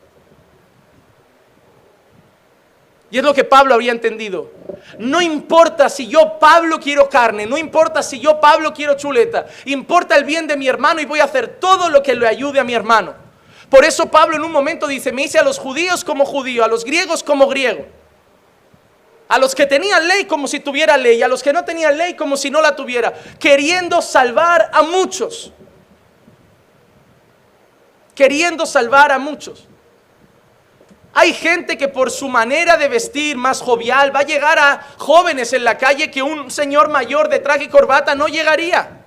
[3.10, 4.50] Y es lo que Pablo había entendido.
[4.98, 10.16] No importa si yo, Pablo, quiero carne, no importa si yo, Pablo, quiero chuleta, importa
[10.16, 12.64] el bien de mi hermano y voy a hacer todo lo que le ayude a
[12.64, 13.14] mi hermano.
[13.70, 16.68] Por eso Pablo en un momento dice, me hice a los judíos como judío, a
[16.68, 17.86] los griegos como griego,
[19.28, 22.14] a los que tenían ley como si tuviera ley, a los que no tenían ley
[22.14, 25.52] como si no la tuviera, queriendo salvar a muchos,
[28.14, 29.68] queriendo salvar a muchos.
[31.14, 35.52] Hay gente que por su manera de vestir más jovial va a llegar a jóvenes
[35.52, 38.98] en la calle que un señor mayor de traje y corbata no llegaría.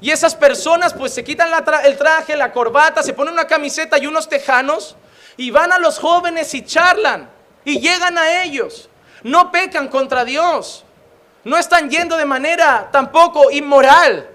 [0.00, 1.48] Y esas personas pues se quitan
[1.84, 4.96] el traje, la corbata, se ponen una camiseta y unos tejanos
[5.36, 7.30] y van a los jóvenes y charlan
[7.64, 8.88] y llegan a ellos.
[9.22, 10.84] No pecan contra Dios.
[11.44, 14.28] No están yendo de manera tampoco inmoral,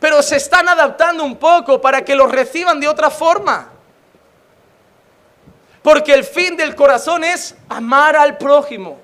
[0.00, 3.72] pero se están adaptando un poco para que los reciban de otra forma.
[5.86, 8.98] Porque el fin del corazón es amar al prójimo,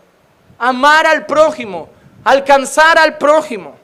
[0.59, 1.89] amar al prójimo,
[2.25, 3.77] alcanzar al prójimo.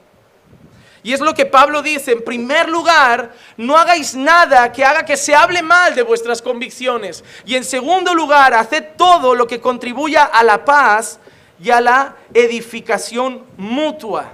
[1.01, 5.15] Y es lo que Pablo dice, en primer lugar, no hagáis nada que haga que
[5.15, 7.23] se hable mal de vuestras convicciones.
[7.45, 11.21] Y en segundo lugar, haced todo lo que contribuya a la paz
[11.57, 14.33] y a la edificación mutua.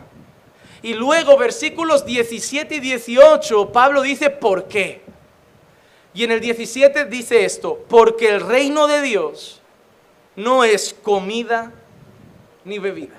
[0.82, 5.05] Y luego, versículos 17 y 18, Pablo dice, ¿por qué?
[6.15, 9.62] Y en el 17 dice esto, porque el reino de Dios
[10.38, 11.73] no es comida
[12.63, 13.15] ni bebida.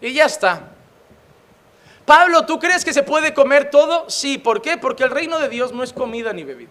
[0.00, 0.68] Y ya está.
[2.04, 4.10] Pablo, ¿tú crees que se puede comer todo?
[4.10, 4.76] Sí, ¿por qué?
[4.76, 6.70] Porque el reino de Dios no es comida ni bebida.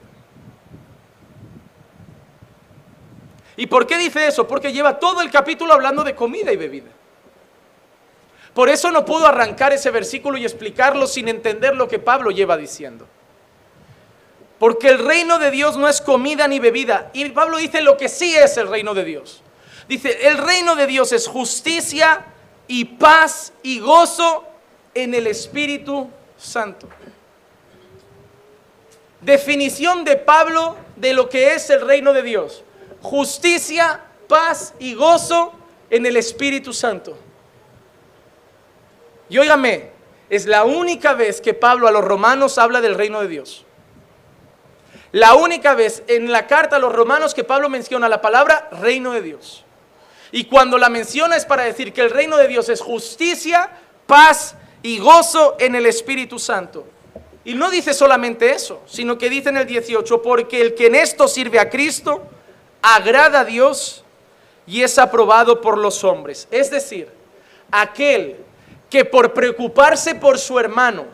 [3.55, 4.45] ¿Y por qué dice eso?
[4.45, 6.89] Porque lleva todo el capítulo hablando de comida y bebida.
[8.53, 12.57] Por eso no puedo arrancar ese versículo y explicarlo sin entender lo que Pablo lleva
[12.57, 13.07] diciendo.
[14.61, 17.09] Porque el reino de Dios no es comida ni bebida.
[17.13, 19.41] Y Pablo dice lo que sí es el reino de Dios.
[19.89, 22.27] Dice, el reino de Dios es justicia
[22.67, 24.45] y paz y gozo
[24.93, 26.87] en el Espíritu Santo.
[29.19, 32.63] Definición de Pablo de lo que es el reino de Dios.
[33.01, 35.53] Justicia, paz y gozo
[35.89, 37.17] en el Espíritu Santo.
[39.27, 39.89] Y óigame,
[40.29, 43.65] es la única vez que Pablo a los romanos habla del reino de Dios.
[45.11, 49.11] La única vez en la carta a los romanos que Pablo menciona la palabra reino
[49.11, 49.65] de Dios.
[50.31, 53.69] Y cuando la menciona es para decir que el reino de Dios es justicia,
[54.07, 56.85] paz y gozo en el Espíritu Santo.
[57.43, 60.95] Y no dice solamente eso, sino que dice en el 18, porque el que en
[60.95, 62.21] esto sirve a Cristo,
[62.81, 64.05] agrada a Dios
[64.65, 66.47] y es aprobado por los hombres.
[66.51, 67.09] Es decir,
[67.69, 68.37] aquel
[68.89, 71.05] que por preocuparse por su hermano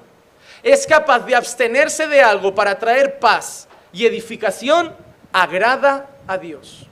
[0.62, 4.96] es capaz de abstenerse de algo para traer paz y edificación
[5.32, 6.88] agrada a Dios.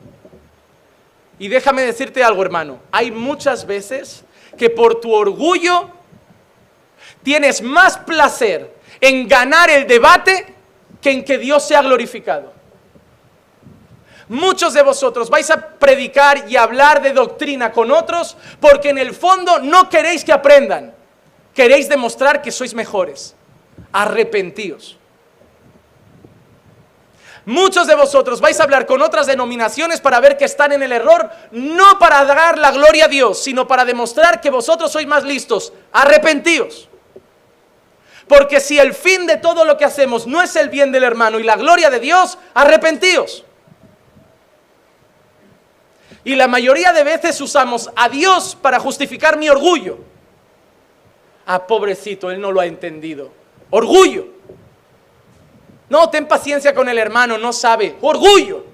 [1.37, 4.23] Y déjame decirte algo, hermano, hay muchas veces
[4.57, 5.89] que por tu orgullo
[7.23, 10.53] tienes más placer en ganar el debate
[11.01, 12.53] que en que Dios sea glorificado.
[14.27, 19.13] Muchos de vosotros vais a predicar y hablar de doctrina con otros porque en el
[19.13, 20.95] fondo no queréis que aprendan,
[21.53, 23.35] queréis demostrar que sois mejores.
[23.91, 24.97] Arrepentíos.
[27.45, 30.91] Muchos de vosotros vais a hablar con otras denominaciones para ver que están en el
[30.91, 35.23] error, no para dar la gloria a Dios, sino para demostrar que vosotros sois más
[35.23, 35.71] listos.
[35.91, 36.89] Arrepentíos.
[38.27, 41.39] Porque si el fin de todo lo que hacemos no es el bien del hermano
[41.39, 43.45] y la gloria de Dios, arrepentíos.
[46.23, 49.99] Y la mayoría de veces usamos a Dios para justificar mi orgullo.
[51.45, 53.31] Ah, pobrecito, él no lo ha entendido.
[53.69, 54.34] Orgullo.
[55.89, 57.95] No, ten paciencia con el hermano, no sabe.
[58.01, 58.65] Orgullo.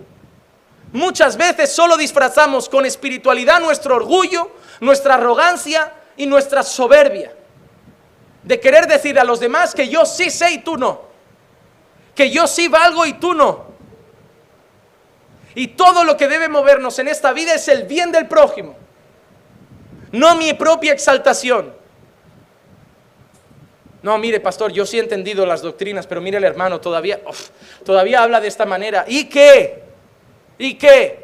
[0.94, 7.34] Muchas veces solo disfrazamos con espiritualidad nuestro orgullo, nuestra arrogancia y nuestra soberbia.
[8.44, 11.02] De querer decir a los demás que yo sí sé y tú no.
[12.16, 13.72] Que yo sí valgo y tú no.
[15.56, 18.76] Y todo lo que debe movernos en esta vida es el bien del prójimo.
[20.12, 21.81] No mi propia exaltación.
[24.04, 27.22] No, mire, pastor, yo sí he entendido las doctrinas, pero mire el hermano, todavía,
[27.86, 29.06] todavía habla de esta manera.
[29.08, 29.84] ¿Y qué?
[30.58, 31.22] ¿Y qué?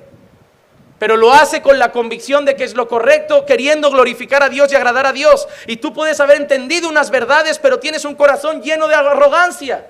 [1.00, 4.72] pero lo hace con la convicción de que es lo correcto, queriendo glorificar a Dios
[4.72, 5.48] y agradar a Dios.
[5.68, 9.88] Y tú puedes haber entendido unas verdades, pero tienes un corazón lleno de arrogancia.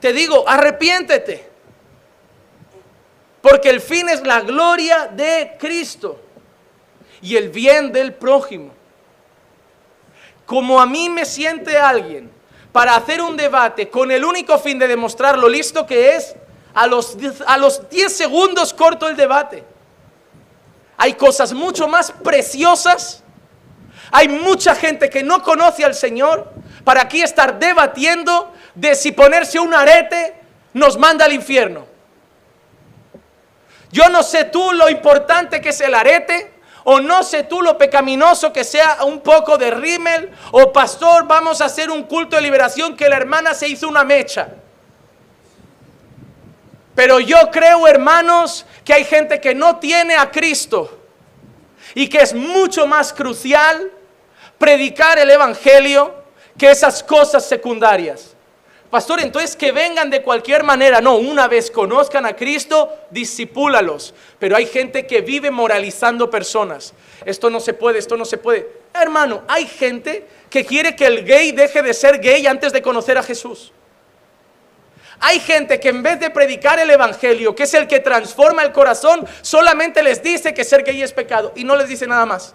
[0.00, 1.48] Te digo, arrepiéntete.
[3.40, 6.20] Porque el fin es la gloria de Cristo
[7.22, 8.72] y el bien del prójimo.
[10.46, 12.30] Como a mí me siente alguien
[12.72, 16.34] para hacer un debate con el único fin de demostrar lo listo que es,
[16.74, 19.64] a los, a los 10 segundos corto el debate.
[20.96, 23.22] Hay cosas mucho más preciosas.
[24.10, 26.52] Hay mucha gente que no conoce al Señor
[26.84, 30.34] para aquí estar debatiendo de si ponerse un arete
[30.72, 31.86] nos manda al infierno.
[33.90, 36.52] Yo no sé tú lo importante que es el arete,
[36.84, 41.60] o no sé tú lo pecaminoso que sea un poco de rímel, o pastor, vamos
[41.60, 44.48] a hacer un culto de liberación que la hermana se hizo una mecha.
[46.94, 51.00] Pero yo creo, hermanos, que hay gente que no tiene a Cristo
[51.94, 53.90] y que es mucho más crucial
[54.58, 56.14] predicar el Evangelio
[56.56, 58.33] que esas cosas secundarias.
[58.94, 61.00] Pastor, entonces que vengan de cualquier manera.
[61.00, 64.14] No, una vez conozcan a Cristo, disipúlalos.
[64.38, 66.94] Pero hay gente que vive moralizando personas.
[67.24, 68.70] Esto no se puede, esto no se puede.
[68.94, 73.18] Hermano, hay gente que quiere que el gay deje de ser gay antes de conocer
[73.18, 73.72] a Jesús.
[75.18, 78.70] Hay gente que en vez de predicar el Evangelio, que es el que transforma el
[78.70, 82.54] corazón, solamente les dice que ser gay es pecado y no les dice nada más.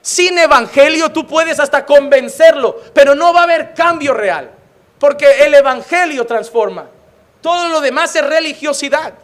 [0.00, 4.52] Sin Evangelio tú puedes hasta convencerlo, pero no va a haber cambio real,
[4.98, 6.86] porque el Evangelio transforma.
[7.40, 9.14] Todo lo demás es religiosidad.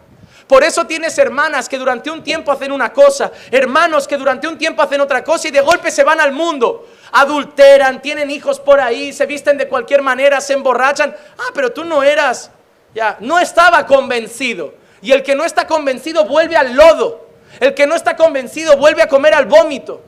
[0.47, 4.59] Por eso tienes hermanas que durante un tiempo hacen una cosa, hermanos que durante un
[4.59, 8.81] tiempo hacen otra cosa y de golpe se van al mundo adulteran, tienen hijos por
[8.81, 11.15] ahí, se visten de cualquier manera, se emborrachan.
[11.39, 12.51] Ah, pero tú no eras,
[12.93, 14.75] ya, no estaba convencido.
[15.01, 17.29] Y el que no está convencido vuelve al lodo.
[17.61, 20.03] El que no está convencido vuelve a comer al vómito.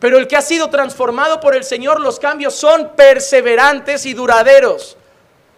[0.00, 4.96] Pero el que ha sido transformado por el Señor, los cambios son perseverantes y duraderos.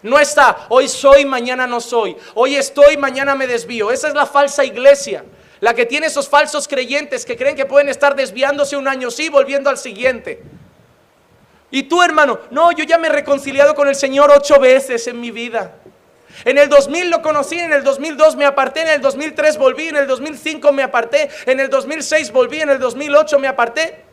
[0.02, 2.16] No está, hoy soy, mañana no soy.
[2.34, 3.92] Hoy estoy, mañana me desvío.
[3.92, 5.24] Esa es la falsa iglesia.
[5.60, 9.28] La que tiene esos falsos creyentes que creen que pueden estar desviándose un año sí,
[9.28, 10.42] volviendo al siguiente.
[11.70, 15.20] Y tú, hermano, no, yo ya me he reconciliado con el Señor ocho veces en
[15.20, 15.76] mi vida.
[16.44, 19.96] En el 2000 lo conocí, en el 2002 me aparté, en el 2003 volví, en
[19.96, 24.11] el 2005 me aparté, en el 2006 volví, en el 2008 me aparté.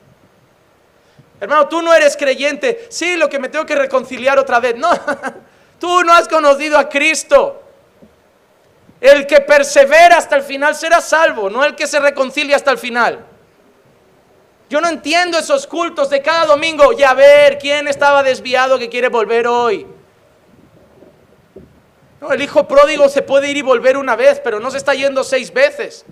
[1.40, 2.88] Hermano, tú no eres creyente.
[2.90, 4.76] Sí, lo que me tengo que reconciliar otra vez.
[4.76, 4.90] No,
[5.80, 7.64] tú no has conocido a Cristo.
[9.00, 12.78] El que persevera hasta el final será salvo, no el que se reconcilia hasta el
[12.78, 13.26] final.
[14.70, 16.94] Yo no entiendo esos cultos de cada domingo.
[16.94, 19.88] Y a ver, ¿quién estaba desviado que quiere volver hoy?
[22.22, 24.94] No, el hijo pródigo se puede ir y volver una vez, pero no se está
[24.94, 26.06] yendo seis veces.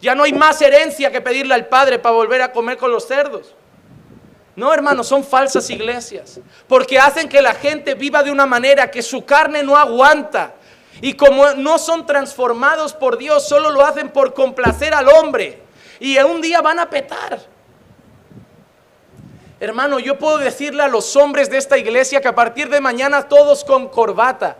[0.00, 3.08] Ya no hay más herencia que pedirle al padre para volver a comer con los
[3.08, 3.54] cerdos.
[4.56, 9.02] No, hermanos, son falsas iglesias, porque hacen que la gente viva de una manera que
[9.02, 10.54] su carne no aguanta.
[11.02, 15.60] Y como no son transformados por Dios, solo lo hacen por complacer al hombre.
[16.00, 17.38] Y un día van a petar.
[19.60, 23.28] Hermano, yo puedo decirle a los hombres de esta iglesia que a partir de mañana
[23.28, 24.56] todos con corbata.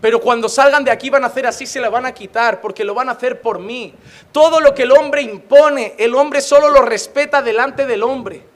[0.00, 2.84] Pero cuando salgan de aquí van a hacer así, se la van a quitar, porque
[2.84, 3.94] lo van a hacer por mí.
[4.32, 8.48] Todo lo que el hombre impone, el hombre solo lo respeta delante del hombre.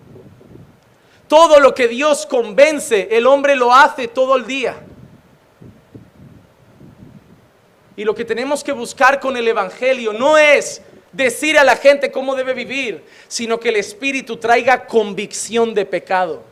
[1.28, 4.76] Todo lo que Dios convence, el hombre lo hace todo el día.
[7.96, 10.82] Y lo que tenemos que buscar con el Evangelio no es
[11.12, 16.42] decir a la gente cómo debe vivir, sino que el Espíritu traiga convicción de pecado.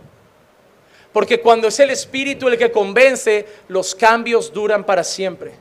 [1.12, 5.52] Porque cuando es el Espíritu el que convence, los cambios duran para siempre.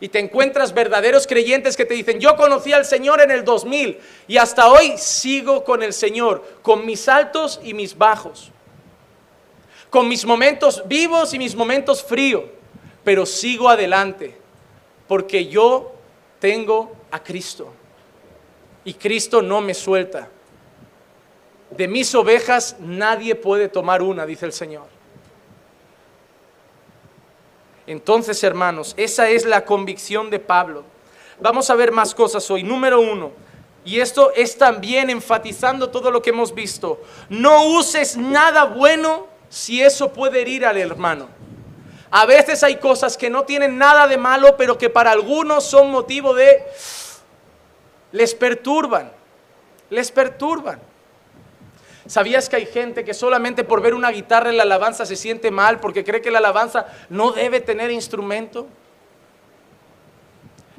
[0.00, 3.98] Y te encuentras verdaderos creyentes que te dicen, yo conocí al Señor en el 2000
[4.26, 8.50] y hasta hoy sigo con el Señor, con mis altos y mis bajos,
[9.90, 12.44] con mis momentos vivos y mis momentos fríos,
[13.04, 14.36] pero sigo adelante,
[15.06, 15.92] porque yo
[16.40, 17.72] tengo a Cristo.
[18.84, 20.28] Y Cristo no me suelta.
[21.70, 24.93] De mis ovejas nadie puede tomar una, dice el Señor.
[27.86, 30.84] Entonces, hermanos, esa es la convicción de Pablo.
[31.40, 32.62] Vamos a ver más cosas hoy.
[32.62, 33.32] Número uno,
[33.84, 37.02] y esto es también enfatizando todo lo que hemos visto.
[37.28, 41.28] No uses nada bueno si eso puede herir al hermano.
[42.10, 45.90] A veces hay cosas que no tienen nada de malo, pero que para algunos son
[45.90, 46.64] motivo de
[48.12, 49.10] les perturban,
[49.90, 50.80] les perturban.
[52.06, 55.50] ¿Sabías que hay gente que solamente por ver una guitarra en la alabanza se siente
[55.50, 58.66] mal porque cree que la alabanza no debe tener instrumento?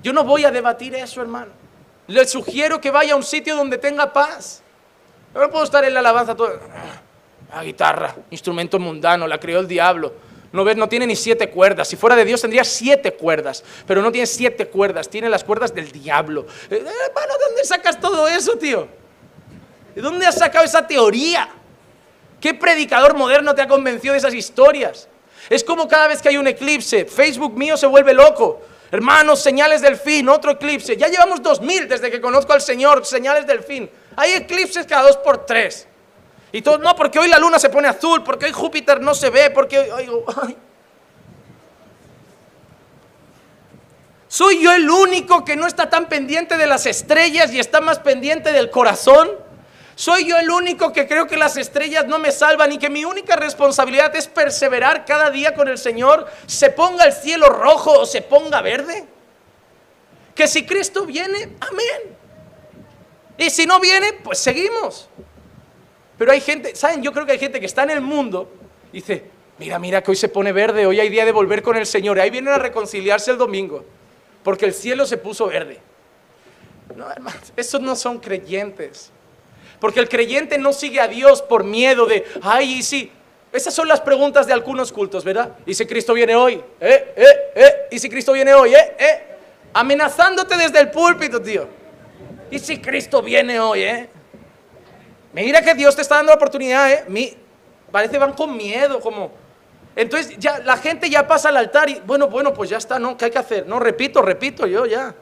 [0.03, 1.51] Yo no voy a debatir eso, hermano.
[2.07, 4.61] Le sugiero que vaya a un sitio donde tenga paz.
[5.33, 6.59] Yo no puedo estar en la alabanza todo.
[7.51, 10.13] La guitarra, instrumento mundano, la creó el diablo.
[10.51, 11.87] No ves, no tiene ni siete cuerdas.
[11.87, 15.73] Si fuera de Dios tendría siete cuerdas, pero no tiene siete cuerdas, tiene las cuerdas
[15.73, 16.45] del diablo.
[16.69, 18.87] Eh, hermano, ¿de dónde sacas todo eso, tío?
[19.95, 21.49] ¿De dónde has sacado esa teoría?
[22.41, 25.07] ¿Qué predicador moderno te ha convencido de esas historias?
[25.49, 28.61] Es como cada vez que hay un eclipse, Facebook mío se vuelve loco.
[28.91, 30.97] Hermanos, señales del fin, otro eclipse.
[30.97, 33.89] Ya llevamos dos mil desde que conozco al Señor, señales del fin.
[34.15, 35.87] Hay eclipses cada dos por tres.
[36.51, 39.29] Y todos, no, porque hoy la luna se pone azul, porque hoy Júpiter no se
[39.29, 40.55] ve, porque hoy...
[44.27, 47.99] ¿Soy yo el único que no está tan pendiente de las estrellas y está más
[47.99, 49.31] pendiente del corazón?
[49.95, 53.05] ¿Soy yo el único que creo que las estrellas no me salvan y que mi
[53.05, 58.05] única responsabilidad es perseverar cada día con el Señor, se ponga el cielo rojo o
[58.05, 59.05] se ponga verde?
[60.35, 62.17] Que si Cristo viene, amén.
[63.37, 65.09] Y si no viene, pues seguimos.
[66.17, 67.01] Pero hay gente, ¿saben?
[67.01, 68.51] Yo creo que hay gente que está en el mundo
[68.91, 71.77] y dice, mira, mira que hoy se pone verde, hoy hay día de volver con
[71.77, 72.19] el Señor.
[72.19, 73.85] Ahí vienen a reconciliarse el domingo,
[74.43, 75.79] porque el cielo se puso verde.
[76.95, 79.11] No, hermanos, esos no son creyentes.
[79.79, 83.11] Porque el creyente no sigue a Dios por miedo de, ay, y si.
[83.51, 85.55] Esas son las preguntas de algunos cultos, ¿verdad?
[85.65, 86.61] ¿Y si Cristo viene hoy?
[86.81, 87.13] ¿Eh?
[87.15, 87.25] ¿Eh?
[87.55, 87.75] ¿Eh?
[87.91, 88.75] ¿Y si Cristo viene hoy?
[88.75, 88.95] ¿Eh?
[88.99, 89.23] ¿Eh?
[89.73, 91.65] Amenazándote desde el púlpito, tío.
[92.51, 93.83] ¿Y si Cristo viene hoy?
[93.83, 94.09] ¿Eh?
[95.31, 97.05] Mira que Dios te está dando la oportunidad, ¿eh?
[97.07, 97.33] Mi,
[97.91, 99.31] parece van con miedo, como...
[99.95, 103.15] Entonces ya la gente ya pasa al altar y, bueno, bueno, pues ya está, ¿no?
[103.15, 103.65] ¿Qué hay que hacer?
[103.65, 105.15] No, repito, repito, yo ya.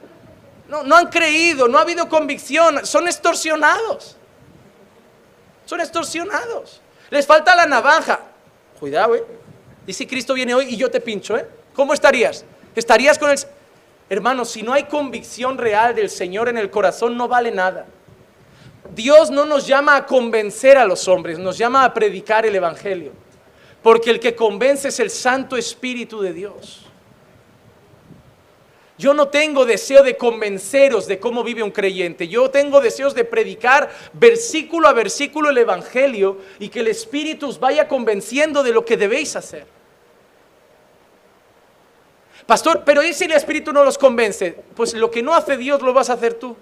[0.67, 4.17] No, no han creído, no ha habido convicción, son extorsionados.
[5.73, 6.81] Son extorsionados.
[7.09, 8.19] Les falta la navaja.
[8.79, 9.23] Cuidado, ¿eh?
[9.87, 11.47] Dice Cristo viene hoy y yo te pincho, ¿eh?
[11.73, 12.45] ¿Cómo estarías?
[12.75, 13.39] ¿Estarías con el...
[14.07, 17.87] Hermano, si no hay convicción real del Señor en el corazón, no vale nada.
[18.93, 23.11] Dios no nos llama a convencer a los hombres, nos llama a predicar el Evangelio.
[23.81, 26.82] Porque el que convence es el Santo Espíritu de Dios.
[28.97, 32.27] Yo no tengo deseo de convenceros de cómo vive un creyente.
[32.27, 37.59] Yo tengo deseos de predicar versículo a versículo el Evangelio y que el Espíritu os
[37.59, 39.65] vaya convenciendo de lo que debéis hacer.
[42.45, 44.51] Pastor, pero ¿y si el Espíritu no los convence?
[44.75, 46.55] Pues lo que no hace Dios lo vas a hacer tú.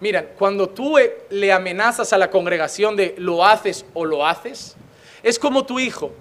[0.00, 4.76] Mira, cuando tú eh, le amenazas a la congregación de lo haces o lo haces,
[5.22, 6.12] es como tu hijo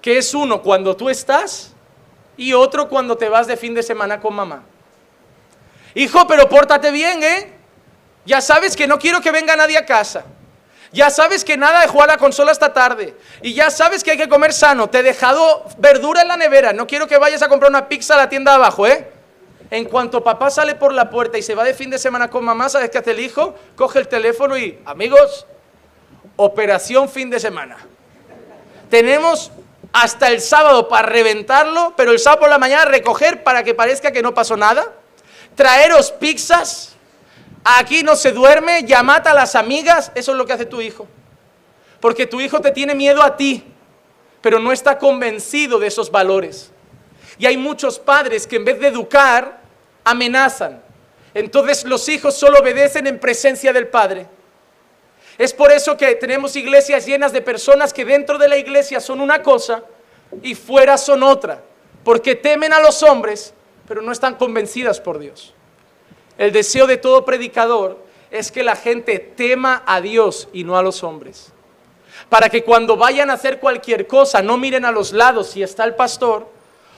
[0.00, 1.72] que es uno cuando tú estás
[2.36, 4.62] y otro cuando te vas de fin de semana con mamá.
[5.94, 7.52] Hijo, pero pórtate bien, ¿eh?
[8.24, 10.24] Ya sabes que no quiero que venga nadie a casa.
[10.92, 13.14] Ya sabes que nada de jugar a la consola esta tarde.
[13.42, 14.88] Y ya sabes que hay que comer sano.
[14.88, 16.72] Te he dejado verdura en la nevera.
[16.72, 19.10] No quiero que vayas a comprar una pizza a la tienda abajo, ¿eh?
[19.70, 22.42] En cuanto papá sale por la puerta y se va de fin de semana con
[22.42, 23.54] mamá, ¿sabes qué hace el hijo?
[23.76, 25.46] Coge el teléfono y, amigos,
[26.36, 27.76] operación fin de semana.
[28.88, 29.52] Tenemos
[29.92, 34.12] hasta el sábado para reventarlo, pero el sábado por la mañana recoger para que parezca
[34.12, 34.92] que no pasó nada.
[35.54, 36.94] Traeros pizzas.
[37.64, 40.12] Aquí no se duerme, llamad a las amigas.
[40.14, 41.06] Eso es lo que hace tu hijo.
[42.00, 43.64] Porque tu hijo te tiene miedo a ti,
[44.40, 46.70] pero no está convencido de esos valores.
[47.38, 49.60] Y hay muchos padres que en vez de educar,
[50.04, 50.82] amenazan.
[51.34, 54.26] Entonces los hijos solo obedecen en presencia del padre.
[55.38, 59.20] Es por eso que tenemos iglesias llenas de personas que dentro de la iglesia son
[59.20, 59.84] una cosa
[60.42, 61.62] y fuera son otra,
[62.02, 63.54] porque temen a los hombres,
[63.86, 65.54] pero no están convencidas por Dios.
[66.38, 70.82] El deseo de todo predicador es que la gente tema a Dios y no a
[70.82, 71.52] los hombres.
[72.28, 75.84] Para que cuando vayan a hacer cualquier cosa no miren a los lados si está
[75.84, 76.48] el pastor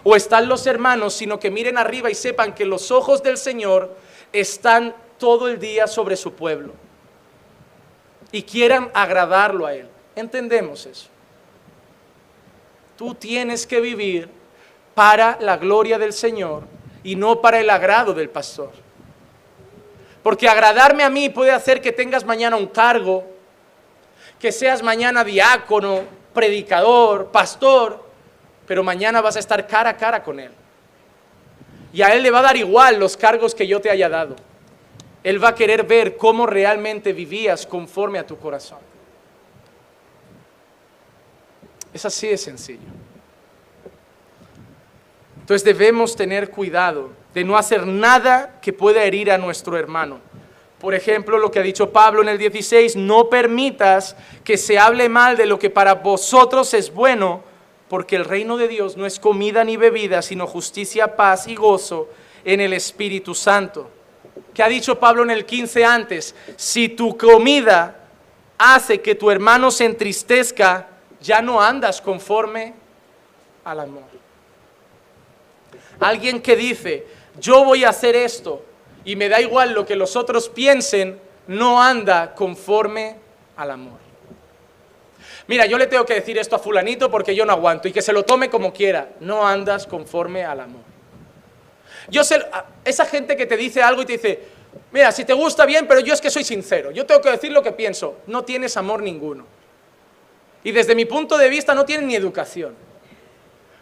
[0.02, 3.94] o están los hermanos, sino que miren arriba y sepan que los ojos del Señor
[4.32, 6.72] están todo el día sobre su pueblo
[8.32, 9.88] y quieran agradarlo a Él.
[10.14, 11.08] Entendemos eso.
[12.96, 14.28] Tú tienes que vivir
[14.94, 16.64] para la gloria del Señor
[17.02, 18.72] y no para el agrado del pastor.
[20.22, 23.24] Porque agradarme a mí puede hacer que tengas mañana un cargo,
[24.38, 26.02] que seas mañana diácono,
[26.34, 28.04] predicador, pastor,
[28.66, 30.52] pero mañana vas a estar cara a cara con Él.
[31.92, 34.36] Y a Él le va a dar igual los cargos que yo te haya dado.
[35.22, 38.78] Él va a querer ver cómo realmente vivías conforme a tu corazón.
[41.92, 42.88] Es así de sencillo.
[45.40, 50.20] Entonces debemos tener cuidado de no hacer nada que pueda herir a nuestro hermano.
[50.78, 55.08] Por ejemplo, lo que ha dicho Pablo en el 16, no permitas que se hable
[55.08, 57.42] mal de lo que para vosotros es bueno
[57.88, 62.08] porque el reino de Dios no es comida ni bebida, sino justicia, paz y gozo
[62.44, 63.90] en el Espíritu Santo.
[64.54, 66.34] ¿Qué ha dicho Pablo en el 15 antes?
[66.56, 67.96] Si tu comida
[68.58, 70.88] hace que tu hermano se entristezca,
[71.20, 72.74] ya no andas conforme
[73.64, 74.04] al amor.
[76.00, 77.06] Alguien que dice,
[77.38, 78.64] yo voy a hacer esto
[79.04, 83.16] y me da igual lo que los otros piensen, no anda conforme
[83.56, 83.98] al amor.
[85.46, 88.02] Mira, yo le tengo que decir esto a fulanito porque yo no aguanto y que
[88.02, 89.10] se lo tome como quiera.
[89.20, 90.89] No andas conforme al amor.
[92.10, 92.44] Yo sé,
[92.84, 94.40] esa gente que te dice algo y te dice,
[94.92, 97.52] mira, si te gusta bien, pero yo es que soy sincero, yo tengo que decir
[97.52, 99.46] lo que pienso, no tienes amor ninguno.
[100.62, 102.74] Y desde mi punto de vista no tienes ni educación.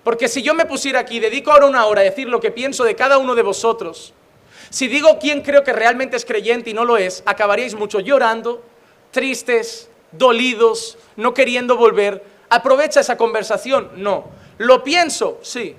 [0.05, 2.85] Porque si yo me pusiera aquí dedico ahora una hora a decir lo que pienso
[2.85, 4.15] de cada uno de vosotros,
[4.71, 8.63] si digo quién creo que realmente es creyente y no lo es, acabaríais mucho llorando,
[9.11, 12.23] tristes, dolidos, no queriendo volver.
[12.49, 13.91] Aprovecha esa conversación.
[13.97, 14.27] No.
[14.59, 15.39] ¿Lo pienso?
[15.43, 15.77] Sí.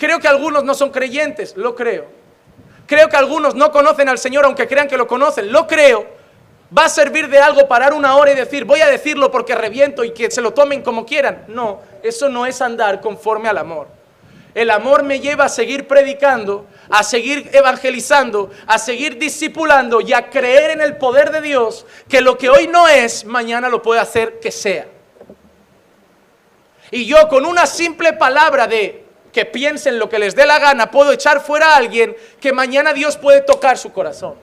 [0.00, 2.06] Creo que algunos no son creyentes, lo creo.
[2.86, 6.06] Creo que algunos no conocen al Señor aunque crean que lo conocen, lo creo.
[6.76, 10.02] ¿Va a servir de algo parar una hora y decir, voy a decirlo porque reviento
[10.02, 11.44] y que se lo tomen como quieran?
[11.48, 13.88] No, eso no es andar conforme al amor.
[14.54, 20.30] El amor me lleva a seguir predicando, a seguir evangelizando, a seguir discipulando y a
[20.30, 24.00] creer en el poder de Dios, que lo que hoy no es, mañana lo puede
[24.00, 24.86] hacer que sea.
[26.90, 30.90] Y yo con una simple palabra de que piensen lo que les dé la gana,
[30.90, 34.34] puedo echar fuera a alguien que mañana Dios puede tocar su corazón.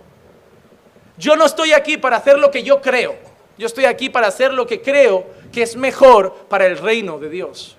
[1.18, 3.16] Yo no estoy aquí para hacer lo que yo creo,
[3.58, 7.30] yo estoy aquí para hacer lo que creo que es mejor para el reino de
[7.30, 7.78] Dios.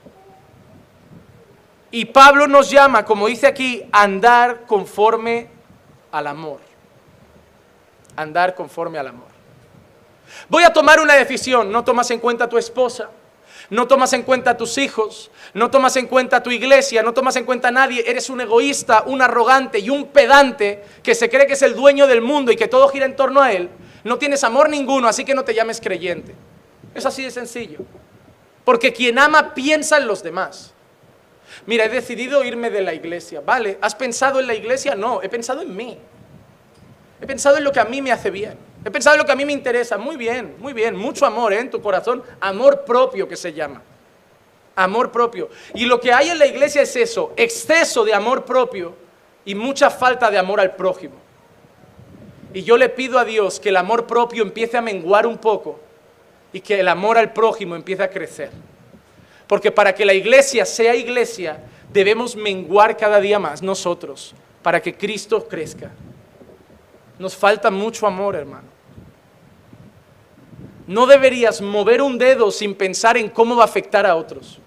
[1.90, 5.48] Y Pablo nos llama, como dice aquí, andar conforme
[6.12, 6.60] al amor.
[8.16, 9.28] Andar conforme al amor.
[10.48, 13.08] Voy a tomar una decisión, no tomas en cuenta a tu esposa,
[13.70, 17.12] no tomas en cuenta a tus hijos, no tomas en cuenta a tu iglesia, no
[17.14, 21.28] tomas en cuenta a nadie, eres un egoísta, un arrogante y un pedante que se
[21.28, 23.68] cree que es el dueño del mundo y que todo gira en torno a él,
[24.04, 26.34] no tienes amor ninguno, así que no te llames creyente.
[26.94, 27.80] Es así de sencillo.
[28.64, 30.74] Porque quien ama piensa en los demás.
[31.66, 33.40] Mira, he decidido irme de la iglesia.
[33.40, 34.94] Vale, ¿has pensado en la iglesia?
[34.94, 35.98] No, he pensado en mí.
[37.20, 38.56] He pensado en lo que a mí me hace bien.
[38.84, 39.98] He pensado en lo que a mí me interesa.
[39.98, 40.96] Muy bien, muy bien.
[40.96, 41.60] Mucho amor ¿eh?
[41.60, 42.22] en tu corazón.
[42.40, 43.82] Amor propio que se llama.
[44.76, 45.48] Amor propio.
[45.74, 47.32] Y lo que hay en la iglesia es eso.
[47.36, 48.94] Exceso de amor propio
[49.44, 51.16] y mucha falta de amor al prójimo.
[52.54, 55.80] Y yo le pido a Dios que el amor propio empiece a menguar un poco
[56.52, 58.50] y que el amor al prójimo empiece a crecer.
[59.46, 61.58] Porque para que la iglesia sea iglesia,
[61.92, 65.90] debemos menguar cada día más nosotros, para que Cristo crezca.
[67.18, 68.68] Nos falta mucho amor, hermano.
[70.86, 74.58] No deberías mover un dedo sin pensar en cómo va a afectar a otros.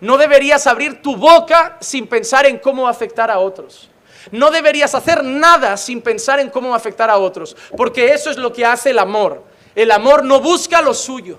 [0.00, 3.88] No deberías abrir tu boca sin pensar en cómo va a afectar a otros.
[4.30, 8.30] No deberías hacer nada sin pensar en cómo va a afectar a otros, porque eso
[8.30, 9.42] es lo que hace el amor.
[9.74, 11.38] El amor no busca lo suyo.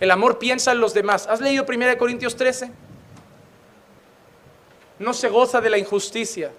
[0.00, 1.26] El amor piensa en los demás.
[1.26, 2.70] ¿Has leído 1 Corintios 13?
[4.98, 6.50] No se goza de la injusticia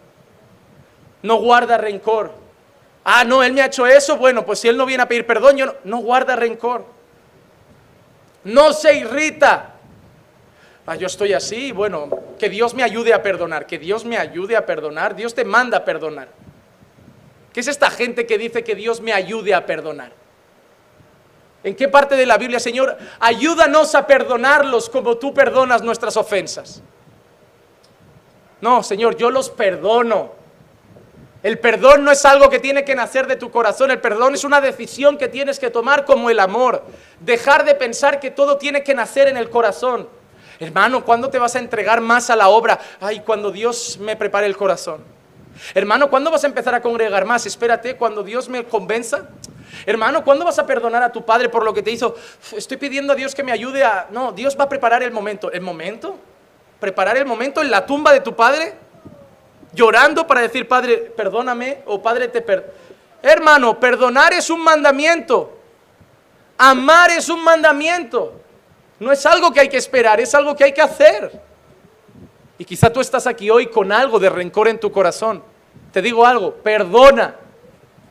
[1.28, 2.32] no guarda rencor.
[3.04, 5.28] Ah, no, él me ha hecho eso, bueno, pues si él no viene a pedir
[5.28, 6.86] perdón, yo no, no guarda rencor.
[8.46, 9.74] No se irrita.
[10.86, 12.10] Ah, yo estoy así, bueno,
[12.40, 15.80] que Dios me ayude a perdonar, que Dios me ayude a perdonar, Dios te manda
[15.80, 16.30] a perdonar.
[17.52, 20.14] ¿Qué es esta gente que dice que Dios me ayude a perdonar?
[21.62, 26.82] ¿En qué parte de la Biblia, Señor, ayúdanos a perdonarlos como tú perdonas nuestras ofensas?
[28.62, 30.37] No, Señor, yo los perdono.
[31.44, 34.44] El perdón no es algo que tiene que nacer de tu corazón, el perdón es
[34.44, 36.84] una decisión que tienes que tomar como el amor.
[37.20, 40.10] Dejar de pensar que todo tiene que nacer en el corazón.
[40.60, 42.80] Hermano, ¿cuándo te vas a entregar más a la obra?
[43.00, 45.04] Ay, cuando Dios me prepare el corazón.
[45.76, 47.46] Hermano, ¿cuándo vas a empezar a congregar más?
[47.46, 49.30] Espérate, cuando Dios me convenza.
[49.86, 52.16] Hermano, ¿cuándo vas a perdonar a tu padre por lo que te hizo?
[52.56, 54.08] Estoy pidiendo a Dios que me ayude a...
[54.12, 55.52] No, Dios va a preparar el momento.
[55.52, 56.18] ¿El momento?
[56.80, 58.74] ¿Preparar el momento en la tumba de tu padre?
[59.78, 62.74] Llorando para decir, Padre, perdóname o Padre, te per...
[63.22, 65.58] Hermano, perdonar es un mandamiento.
[66.58, 68.34] Amar es un mandamiento.
[69.00, 71.40] No es algo que hay que esperar, es algo que hay que hacer.
[72.58, 75.44] Y quizá tú estás aquí hoy con algo de rencor en tu corazón.
[75.92, 77.36] Te digo algo, perdona.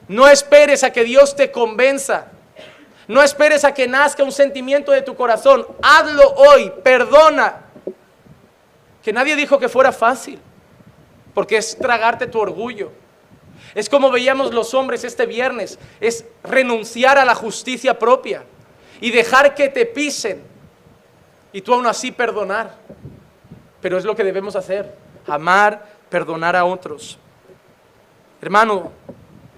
[0.09, 2.29] No esperes a que Dios te convenza.
[3.09, 5.67] No esperes a que nazca un sentimiento de tu corazón.
[5.83, 7.63] Hazlo hoy, perdona.
[9.03, 10.41] Que nadie dijo que fuera fácil
[11.37, 12.93] porque es tragarte tu orgullo.
[13.75, 18.43] Es como veíamos los hombres este viernes, es renunciar a la justicia propia
[19.03, 20.43] y dejar que te pisen
[21.53, 22.77] y tú aún así perdonar.
[23.83, 24.95] Pero es lo que debemos hacer,
[25.27, 27.19] amar, perdonar a otros.
[28.41, 28.93] Hermano,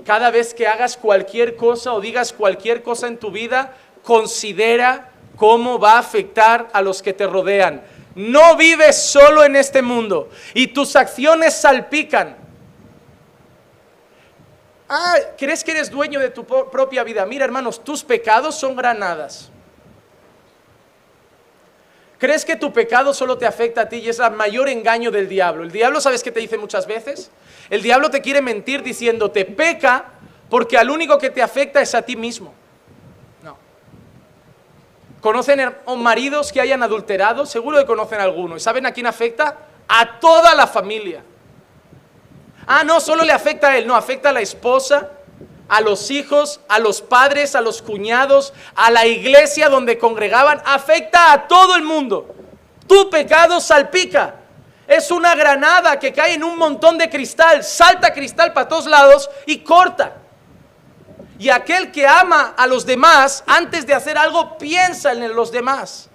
[0.04, 5.78] cada vez que hagas cualquier cosa o digas cualquier cosa en tu vida, considera cómo
[5.78, 7.82] va a afectar a los que te rodean.
[8.14, 12.36] No vives solo en este mundo y tus acciones salpican.
[14.88, 17.26] Ah, ¿crees que eres dueño de tu propia vida?
[17.26, 19.50] Mira, hermanos, tus pecados son granadas.
[22.18, 25.28] ¿Crees que tu pecado solo te afecta a ti y es el mayor engaño del
[25.28, 25.62] diablo?
[25.62, 27.30] El diablo, ¿sabes qué te dice muchas veces?
[27.70, 30.06] El diablo te quiere mentir diciéndote, peca
[30.50, 32.54] porque al único que te afecta es a ti mismo.
[35.18, 35.22] No.
[35.22, 37.46] ¿Conocen maridos que hayan adulterado?
[37.46, 38.56] Seguro que conocen alguno.
[38.56, 39.56] ¿Y saben a quién afecta?
[39.88, 41.22] A toda la familia.
[42.66, 45.08] Ah, no, solo le afecta a él, no, afecta a la esposa,
[45.68, 51.32] a los hijos, a los padres, a los cuñados, a la iglesia donde congregaban, afecta
[51.32, 52.34] a todo el mundo.
[52.86, 54.34] Tu pecado salpica.
[54.86, 59.30] Es una granada que cae en un montón de cristal, salta cristal para todos lados
[59.46, 60.16] y corta.
[61.38, 66.08] Y aquel que ama a los demás, antes de hacer algo, piensa en los demás.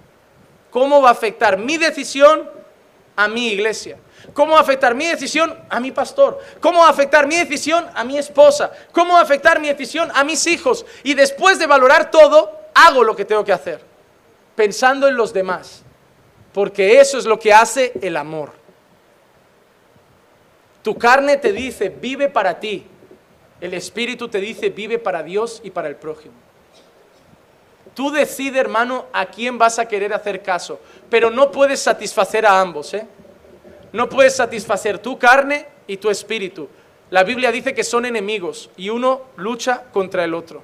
[0.70, 2.50] ¿Cómo va a afectar mi decisión
[3.16, 3.96] a mi iglesia?
[4.32, 6.40] ¿Cómo va a afectar mi decisión a mi pastor?
[6.60, 8.70] ¿Cómo va a afectar mi decisión a mi esposa?
[8.92, 10.84] ¿Cómo va a afectar mi decisión a mis hijos?
[11.02, 13.80] Y después de valorar todo, hago lo que tengo que hacer,
[14.56, 15.82] pensando en los demás,
[16.52, 18.52] porque eso es lo que hace el amor.
[20.82, 22.86] Tu carne te dice, vive para ti.
[23.60, 26.34] El Espíritu te dice, vive para Dios y para el prójimo.
[27.94, 32.60] Tú decides, hermano, a quién vas a querer hacer caso, pero no puedes satisfacer a
[32.60, 33.06] ambos, ¿eh?
[33.92, 36.68] No puedes satisfacer tu carne y tu espíritu.
[37.10, 40.62] La Biblia dice que son enemigos y uno lucha contra el otro.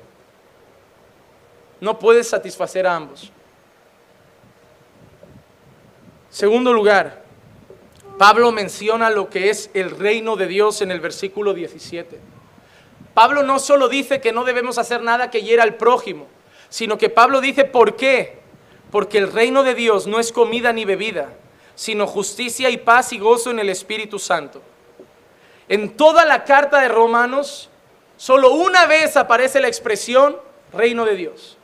[1.80, 3.30] No puedes satisfacer a ambos.
[6.28, 7.22] Segundo lugar,
[8.18, 12.18] Pablo menciona lo que es el reino de Dios en el versículo 17.
[13.20, 16.26] Pablo no solo dice que no debemos hacer nada que hiera al prójimo,
[16.70, 18.38] sino que Pablo dice por qué.
[18.90, 21.28] Porque el reino de Dios no es comida ni bebida,
[21.74, 24.62] sino justicia y paz y gozo en el Espíritu Santo.
[25.68, 27.68] En toda la carta de Romanos,
[28.16, 30.38] solo una vez aparece la expresión
[30.72, 31.58] reino de Dios.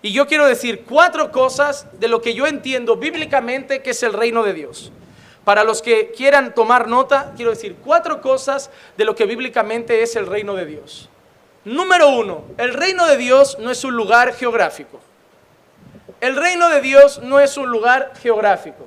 [0.00, 4.14] Y yo quiero decir cuatro cosas de lo que yo entiendo bíblicamente que es el
[4.14, 4.90] reino de Dios.
[5.48, 8.68] Para los que quieran tomar nota, quiero decir cuatro cosas
[8.98, 11.08] de lo que bíblicamente es el reino de Dios.
[11.64, 15.00] Número uno, el reino de Dios no es un lugar geográfico.
[16.20, 18.86] El reino de Dios no es un lugar geográfico.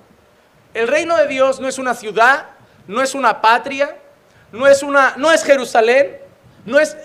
[0.76, 2.49] El reino de Dios no es una ciudad,
[2.86, 3.97] no es una patria,
[4.51, 6.20] no es, una, no es Jerusalén,
[6.68, 6.95] no es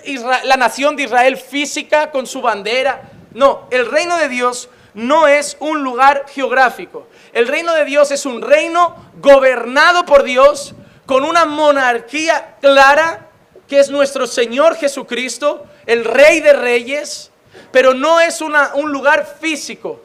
[0.44, 3.08] la nación de Israel física con su bandera.
[3.32, 7.06] No, el reino de Dios no es un lugar geográfico.
[7.36, 10.74] El reino de Dios es un reino gobernado por Dios
[11.04, 13.28] con una monarquía clara
[13.68, 17.30] que es nuestro Señor Jesucristo, el Rey de Reyes,
[17.72, 20.00] pero no es un lugar físico.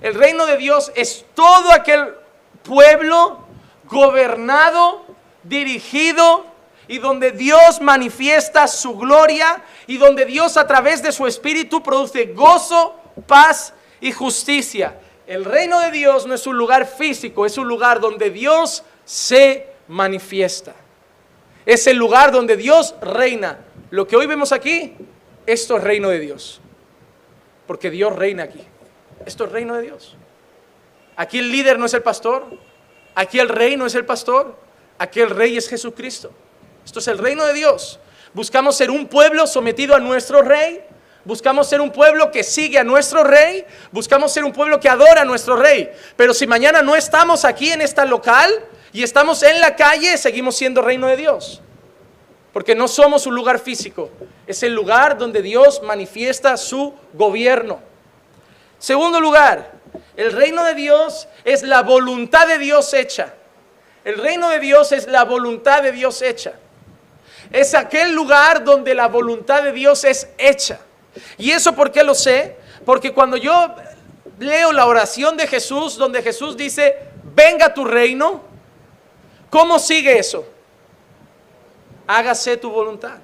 [0.00, 2.12] El reino de Dios es todo aquel
[2.64, 3.46] pueblo
[3.84, 5.06] gobernado,
[5.44, 6.44] dirigido
[6.88, 12.24] y donde Dios manifiesta su gloria y donde Dios a través de su espíritu produce
[12.34, 12.98] gozo,
[13.28, 14.98] paz y justicia.
[15.26, 19.68] El reino de Dios no es un lugar físico, es un lugar donde Dios se
[19.88, 20.74] manifiesta.
[21.64, 23.58] Es el lugar donde Dios reina.
[23.90, 24.94] Lo que hoy vemos aquí,
[25.46, 26.60] esto es reino de Dios.
[27.66, 28.62] Porque Dios reina aquí.
[29.24, 30.16] Esto es reino de Dios.
[31.16, 32.44] Aquí el líder no es el pastor,
[33.14, 34.56] aquí el rey no es el pastor,
[34.98, 36.32] aquí el rey es Jesucristo.
[36.84, 37.98] Esto es el reino de Dios.
[38.34, 40.84] Buscamos ser un pueblo sometido a nuestro rey,
[41.24, 45.22] buscamos ser un pueblo que sigue a nuestro rey, buscamos ser un pueblo que adora
[45.22, 45.90] a nuestro rey.
[46.16, 48.52] Pero si mañana no estamos aquí en esta local
[48.92, 51.60] y estamos en la calle, seguimos siendo reino de Dios.
[52.52, 54.10] Porque no somos un lugar físico,
[54.46, 57.80] es el lugar donde Dios manifiesta su gobierno.
[58.78, 59.72] Segundo lugar,
[60.16, 63.34] el reino de Dios es la voluntad de Dios hecha.
[64.04, 66.52] El reino de Dios es la voluntad de Dios hecha.
[67.50, 70.78] Es aquel lugar donde la voluntad de Dios es hecha.
[71.38, 72.56] ¿Y eso por qué lo sé?
[72.84, 73.74] Porque cuando yo
[74.38, 76.96] leo la oración de Jesús, donde Jesús dice,
[77.34, 78.42] venga tu reino,
[79.50, 80.46] ¿cómo sigue eso?
[82.06, 83.18] Hágase tu voluntad.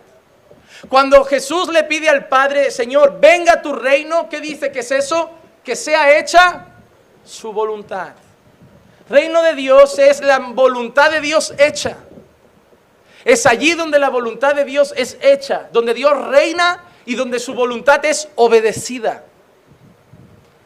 [0.89, 5.31] Cuando Jesús le pide al Padre, Señor, venga tu reino, ¿qué dice que es eso?
[5.63, 6.67] Que sea hecha
[7.25, 8.13] su voluntad.
[9.09, 11.97] Reino de Dios es la voluntad de Dios hecha.
[13.25, 17.55] Es allí donde la voluntad de Dios es hecha, donde Dios reina y donde su
[17.55, 19.25] voluntad es obedecida.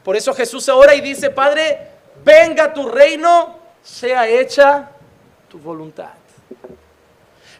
[0.03, 1.89] Por eso Jesús ora y dice, Padre,
[2.23, 4.91] venga tu reino, sea hecha
[5.49, 6.13] tu voluntad.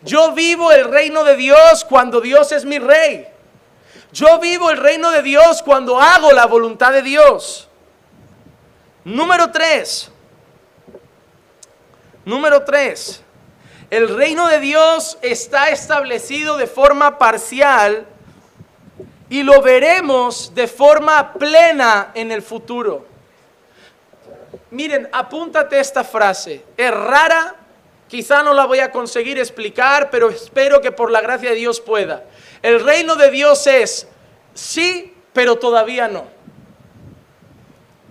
[0.03, 3.27] Yo vivo el reino de Dios cuando Dios es mi rey.
[4.11, 7.67] Yo vivo el reino de Dios cuando hago la voluntad de Dios.
[9.03, 10.11] Número tres.
[12.23, 13.23] Número tres.
[13.89, 18.07] El reino de Dios está establecido de forma parcial
[19.29, 23.05] y lo veremos de forma plena en el futuro.
[24.71, 26.63] Miren, apúntate esta frase.
[26.77, 27.55] Es rara,
[28.07, 31.81] quizá no la voy a conseguir explicar, pero espero que por la gracia de Dios
[31.81, 32.23] pueda.
[32.61, 34.07] El reino de Dios es
[34.53, 36.25] sí, pero todavía no.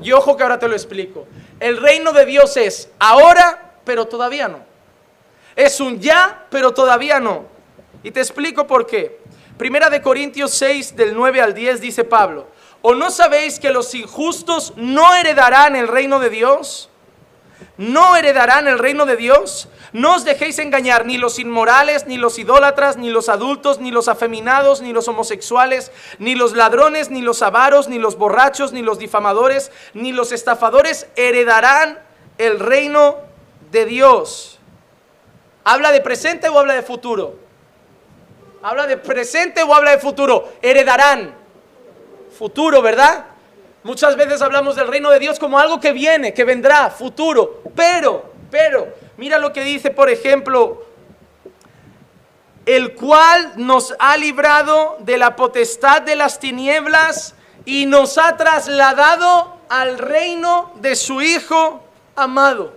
[0.01, 1.27] Y ojo que ahora te lo explico.
[1.61, 4.61] El reino de Dios es ahora, pero todavía no.
[5.57, 7.47] Es un ya, pero todavía no.
[8.03, 9.21] Y te explico por qué.
[9.59, 12.49] Primera de Corintios 6 del 9 al 10 dice Pablo,
[12.83, 16.91] ¿o no sabéis que los injustos no heredarán el reino de Dios?
[17.77, 19.69] ¿No heredarán el reino de Dios?
[19.93, 24.09] No os dejéis engañar ni los inmorales, ni los idólatras, ni los adultos, ni los
[24.09, 28.99] afeminados, ni los homosexuales, ni los ladrones, ni los avaros, ni los borrachos, ni los
[28.99, 32.01] difamadores, ni los estafadores heredarán
[32.39, 33.19] el reino
[33.71, 34.59] de Dios.
[35.63, 37.44] ¿Habla de presente o habla de futuro?
[38.65, 40.55] ¿Habla de presente o habla de futuro?
[40.62, 41.35] Heredarán.
[42.39, 43.27] Futuro, ¿verdad?
[43.83, 47.61] Muchas veces hablamos del reino de Dios como algo que viene, que vendrá, futuro.
[47.77, 48.89] Pero, pero,
[49.19, 50.83] mira lo que dice, por ejemplo,
[52.65, 57.35] el cual nos ha librado de la potestad de las tinieblas
[57.67, 61.85] y nos ha trasladado al reino de su Hijo
[62.17, 62.73] amado.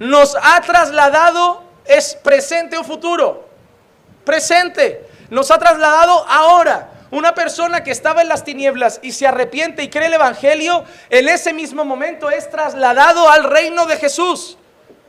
[0.00, 3.53] Nos ha trasladado, es presente o futuro
[4.24, 5.06] presente.
[5.30, 6.90] Nos ha trasladado ahora.
[7.10, 11.28] Una persona que estaba en las tinieblas y se arrepiente y cree el Evangelio, en
[11.28, 14.58] ese mismo momento es trasladado al reino de Jesús,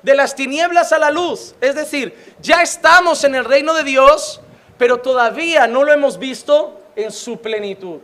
[0.04, 1.56] de las tinieblas a la luz.
[1.62, 4.40] Es decir, ya estamos en el reino de Dios,
[4.78, 8.02] pero todavía no lo hemos visto en su plenitud.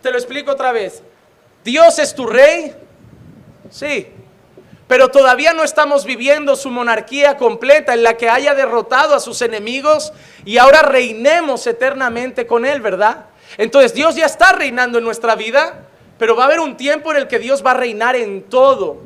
[0.00, 1.02] Te lo explico otra vez.
[1.64, 2.74] Dios es tu rey,
[3.70, 4.08] sí,
[4.86, 9.40] pero todavía no estamos viviendo su monarquía completa en la que haya derrotado a sus
[9.40, 10.12] enemigos
[10.44, 13.26] y ahora reinemos eternamente con Él, ¿verdad?
[13.56, 15.86] Entonces Dios ya está reinando en nuestra vida,
[16.18, 18.98] pero va a haber un tiempo en el que Dios va a reinar en todo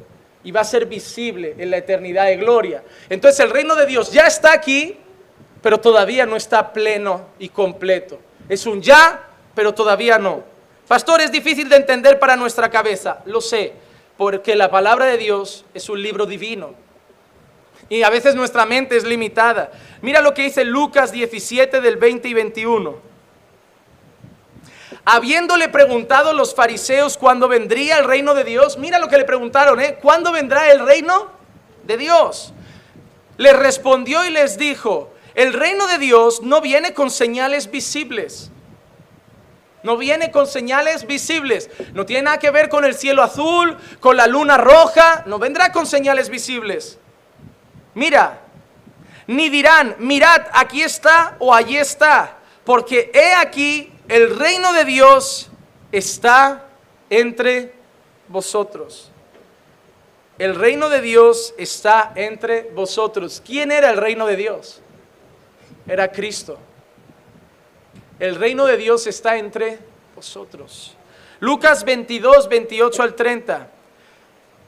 [0.42, 2.82] y va a ser visible en la eternidad de gloria.
[3.08, 4.98] Entonces el reino de Dios ya está aquí,
[5.62, 8.18] pero todavía no está pleno y completo.
[8.48, 10.42] Es un ya, pero todavía no.
[10.88, 13.87] Pastor, es difícil de entender para nuestra cabeza, lo sé
[14.18, 16.74] porque la palabra de Dios es un libro divino.
[17.88, 19.70] Y a veces nuestra mente es limitada.
[20.02, 22.96] Mira lo que dice Lucas 17 del 20 y 21.
[25.04, 29.80] Habiéndole preguntado los fariseos cuándo vendría el reino de Dios, mira lo que le preguntaron,
[29.80, 29.98] ¿eh?
[30.02, 31.30] ¿Cuándo vendrá el reino
[31.84, 32.52] de Dios?
[33.38, 38.50] Les respondió y les dijo, el reino de Dios no viene con señales visibles
[39.82, 41.70] no viene con señales visibles.
[41.92, 45.22] No tiene nada que ver con el cielo azul, con la luna roja.
[45.26, 46.98] No vendrá con señales visibles.
[47.94, 48.40] Mira,
[49.26, 52.36] ni dirán, mirad, aquí está o allí está.
[52.64, 55.50] Porque he aquí, el reino de Dios
[55.92, 56.66] está
[57.10, 57.74] entre
[58.28, 59.10] vosotros.
[60.38, 63.42] El reino de Dios está entre vosotros.
[63.44, 64.80] ¿Quién era el reino de Dios?
[65.86, 66.58] Era Cristo.
[68.18, 69.78] El reino de Dios está entre
[70.16, 70.96] vosotros.
[71.38, 73.68] Lucas 22, 28 al 30.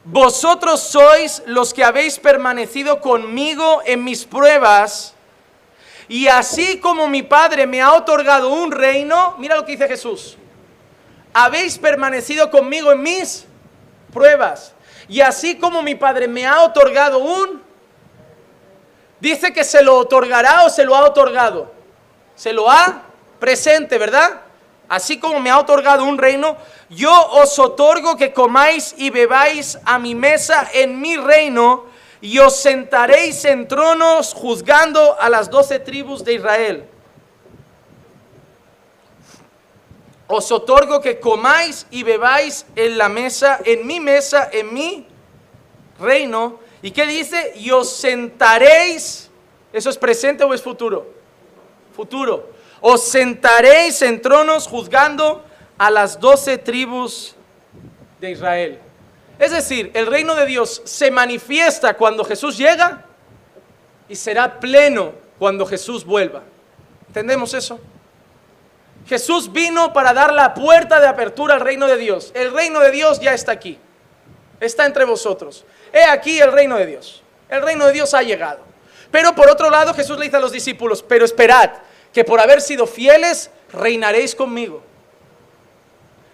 [0.05, 5.13] Vosotros sois los que habéis permanecido conmigo en mis pruebas.
[6.07, 10.37] Y así como mi Padre me ha otorgado un reino, mira lo que dice Jesús.
[11.33, 13.45] Habéis permanecido conmigo en mis
[14.13, 14.73] pruebas.
[15.09, 17.61] Y así como mi Padre me ha otorgado un...
[19.19, 21.71] Dice que se lo otorgará o se lo ha otorgado.
[22.35, 23.10] Se lo ha
[23.41, 24.39] presente, ¿verdad?
[24.87, 26.55] Así como me ha otorgado un reino,
[26.89, 31.85] yo os otorgo que comáis y bebáis a mi mesa en mi reino
[32.21, 36.85] y os sentaréis en tronos juzgando a las doce tribus de Israel.
[40.27, 45.07] Os otorgo que comáis y bebáis en la mesa, en mi mesa, en mi
[45.99, 46.59] reino.
[46.81, 47.53] ¿Y qué dice?
[47.55, 49.29] Y os sentaréis.
[49.73, 51.07] ¿Eso es presente o es futuro?
[51.95, 55.45] Futuro os sentaréis en tronos juzgando
[55.77, 57.35] a las doce tribus
[58.19, 58.79] de Israel.
[59.39, 63.05] Es decir, el reino de Dios se manifiesta cuando Jesús llega
[64.09, 66.43] y será pleno cuando Jesús vuelva.
[67.07, 67.79] ¿Entendemos eso?
[69.07, 72.31] Jesús vino para dar la puerta de apertura al reino de Dios.
[72.35, 73.79] El reino de Dios ya está aquí.
[74.59, 75.65] Está entre vosotros.
[75.91, 77.23] He aquí el reino de Dios.
[77.49, 78.59] El reino de Dios ha llegado.
[79.09, 81.71] Pero por otro lado Jesús le dice a los discípulos, pero esperad,
[82.13, 84.81] que por haber sido fieles, reinaréis conmigo.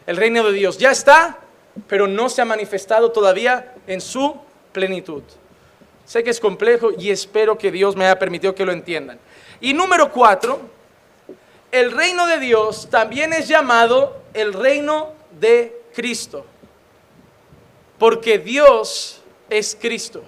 [0.05, 1.39] El reino de Dios ya está,
[1.87, 4.35] pero no se ha manifestado todavía en su
[4.71, 5.23] plenitud.
[6.05, 9.19] Sé que es complejo y espero que Dios me haya permitido que lo entiendan.
[9.59, 10.61] Y número cuatro,
[11.71, 16.45] el reino de Dios también es llamado el reino de Cristo.
[17.99, 20.23] Porque Dios es Cristo.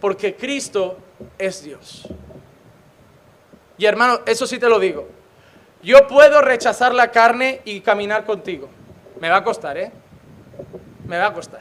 [0.00, 0.98] Porque Cristo
[1.38, 2.08] es Dios.
[3.78, 5.08] Y hermano, eso sí te lo digo.
[5.82, 8.68] Yo puedo rechazar la carne y caminar contigo.
[9.20, 9.92] Me va a costar, ¿eh?
[11.06, 11.60] Me va a costar.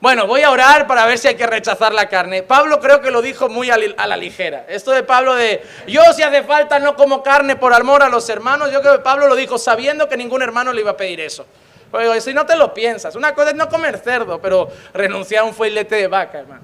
[0.00, 2.44] Bueno, voy a orar para ver si hay que rechazar la carne.
[2.44, 4.64] Pablo creo que lo dijo muy a la ligera.
[4.68, 8.28] Esto de Pablo de, yo si hace falta no como carne por amor a los
[8.28, 11.20] hermanos, yo creo que Pablo lo dijo sabiendo que ningún hermano le iba a pedir
[11.20, 11.46] eso.
[11.90, 15.46] Pero si no te lo piensas, una cosa es no comer cerdo, pero renunciar a
[15.46, 16.62] un filete de vaca, hermano.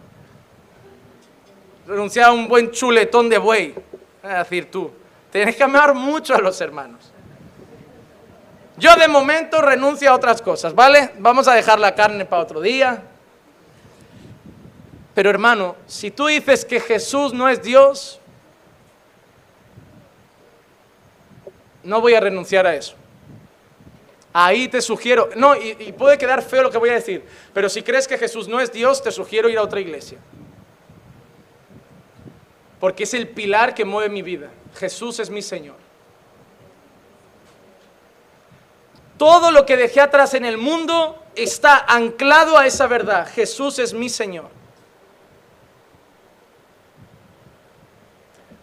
[1.87, 3.75] Renunciar a un buen chuletón de buey.
[4.23, 4.91] Es decir, tú,
[5.31, 7.13] tienes que amar mucho a los hermanos.
[8.77, 11.13] Yo de momento renuncio a otras cosas, ¿vale?
[11.19, 13.05] Vamos a dejar la carne para otro día,
[15.15, 18.21] pero hermano, si tú dices que Jesús no es Dios,
[21.85, 22.97] no voy a renunciar a eso.
[24.33, 27.83] Ahí te sugiero, no, y, puede quedar feo lo que voy a decir, pero si
[27.83, 30.19] crees que Jesús no es Dios, te sugiero ir a otra iglesia.
[32.81, 34.51] Porque es el pilar que mueve mi vida.
[34.75, 35.77] Jesús es mi Señor.
[39.17, 43.29] Todo lo que dejé atrás en el mundo está anclado a esa verdad.
[43.33, 44.51] Jesús es mi Señor.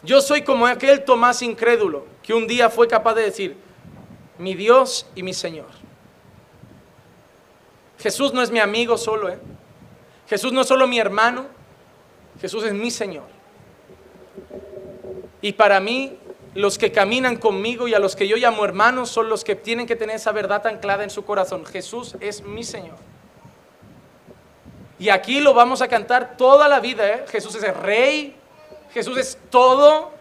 [0.04, 3.58] Yo soy como aquel Tomás incrédulo que un día fue capaz de decir,
[4.38, 5.70] mi Dios y mi Señor.
[8.00, 9.40] Jesús no es mi amigo solo, ¿eh?
[10.28, 11.46] Jesús no es solo mi hermano,
[12.40, 13.26] Jesús es mi Señor.
[15.42, 16.18] Y para mí,
[16.54, 19.88] los que caminan conmigo y a los que yo llamo hermanos son los que tienen
[19.88, 21.66] que tener esa verdad anclada en su corazón.
[21.66, 22.98] Jesús es mi Señor.
[25.00, 27.08] Y aquí lo vamos a cantar toda la vida.
[27.08, 27.26] ¿eh?
[27.30, 28.36] Jesús es el Rey,
[28.94, 30.12] Jesús es todo,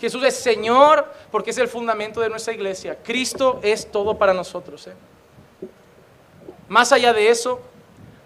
[0.00, 2.98] Jesús es Señor, porque es el fundamento de nuestra iglesia.
[3.02, 4.86] Cristo es todo para nosotros.
[4.88, 4.92] ¿eh?
[6.68, 7.60] Más allá de eso,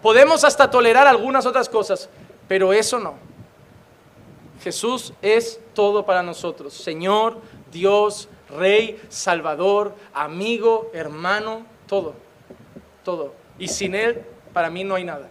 [0.00, 2.08] podemos hasta tolerar algunas otras cosas,
[2.48, 3.14] pero eso no.
[4.62, 6.72] Jesús es todo para nosotros.
[6.72, 7.38] Señor,
[7.70, 12.14] Dios, Rey, Salvador, amigo, hermano, todo.
[13.04, 13.34] Todo.
[13.58, 15.28] Y sin Él, para mí no hay nada.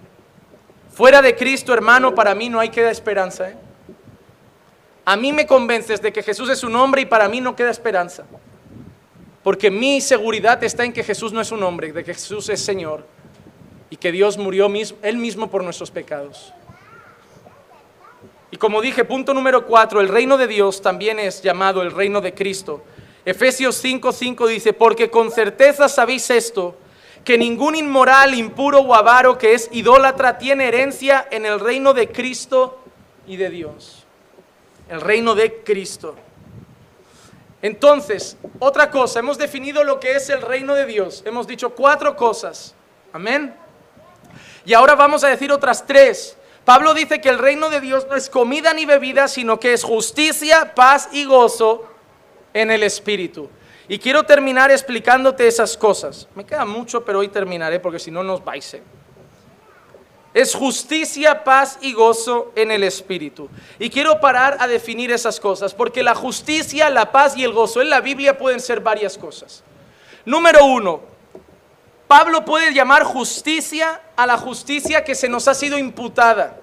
[0.91, 3.49] Fuera de Cristo, hermano, para mí no hay queda esperanza.
[3.49, 3.55] ¿eh?
[5.05, 7.71] A mí me convences de que Jesús es un hombre y para mí no queda
[7.71, 8.25] esperanza.
[9.43, 12.63] Porque mi seguridad está en que Jesús no es un hombre, de que Jesús es
[12.63, 13.05] Señor
[13.89, 14.71] y que Dios murió
[15.01, 16.53] Él mismo por nuestros pecados.
[18.51, 22.21] Y como dije, punto número cuatro, el reino de Dios también es llamado el reino
[22.21, 22.83] de Cristo.
[23.25, 26.75] Efesios 5:5 dice, porque con certeza sabéis esto,
[27.23, 32.11] que ningún inmoral, impuro o avaro que es idólatra tiene herencia en el reino de
[32.11, 32.79] Cristo
[33.25, 34.01] y de Dios
[34.91, 36.15] el reino de Cristo.
[37.61, 41.23] Entonces, otra cosa, hemos definido lo que es el reino de Dios.
[41.25, 42.75] Hemos dicho cuatro cosas.
[43.13, 43.55] Amén.
[44.65, 46.37] Y ahora vamos a decir otras tres.
[46.66, 49.84] Pablo dice que el reino de Dios no es comida ni bebida, sino que es
[49.84, 51.86] justicia, paz y gozo
[52.53, 53.49] en el Espíritu.
[53.88, 56.28] Y quiero terminar explicándote esas cosas.
[56.36, 58.76] Me queda mucho, pero hoy terminaré porque si no nos vais.
[58.76, 58.84] ¿eh?
[60.34, 63.49] Es justicia, paz y gozo en el Espíritu.
[63.80, 67.82] Y quiero parar a definir esas cosas, porque la justicia, la paz y el gozo
[67.82, 69.64] en la Biblia pueden ser varias cosas.
[70.24, 71.01] Número uno,
[72.07, 76.57] Pablo puede llamar justicia a la justicia que se nos ha sido imputada.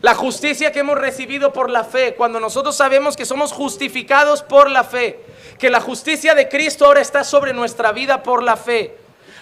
[0.00, 4.70] La justicia que hemos recibido por la fe, cuando nosotros sabemos que somos justificados por
[4.70, 5.20] la fe,
[5.58, 8.96] que la justicia de Cristo ahora está sobre nuestra vida por la fe.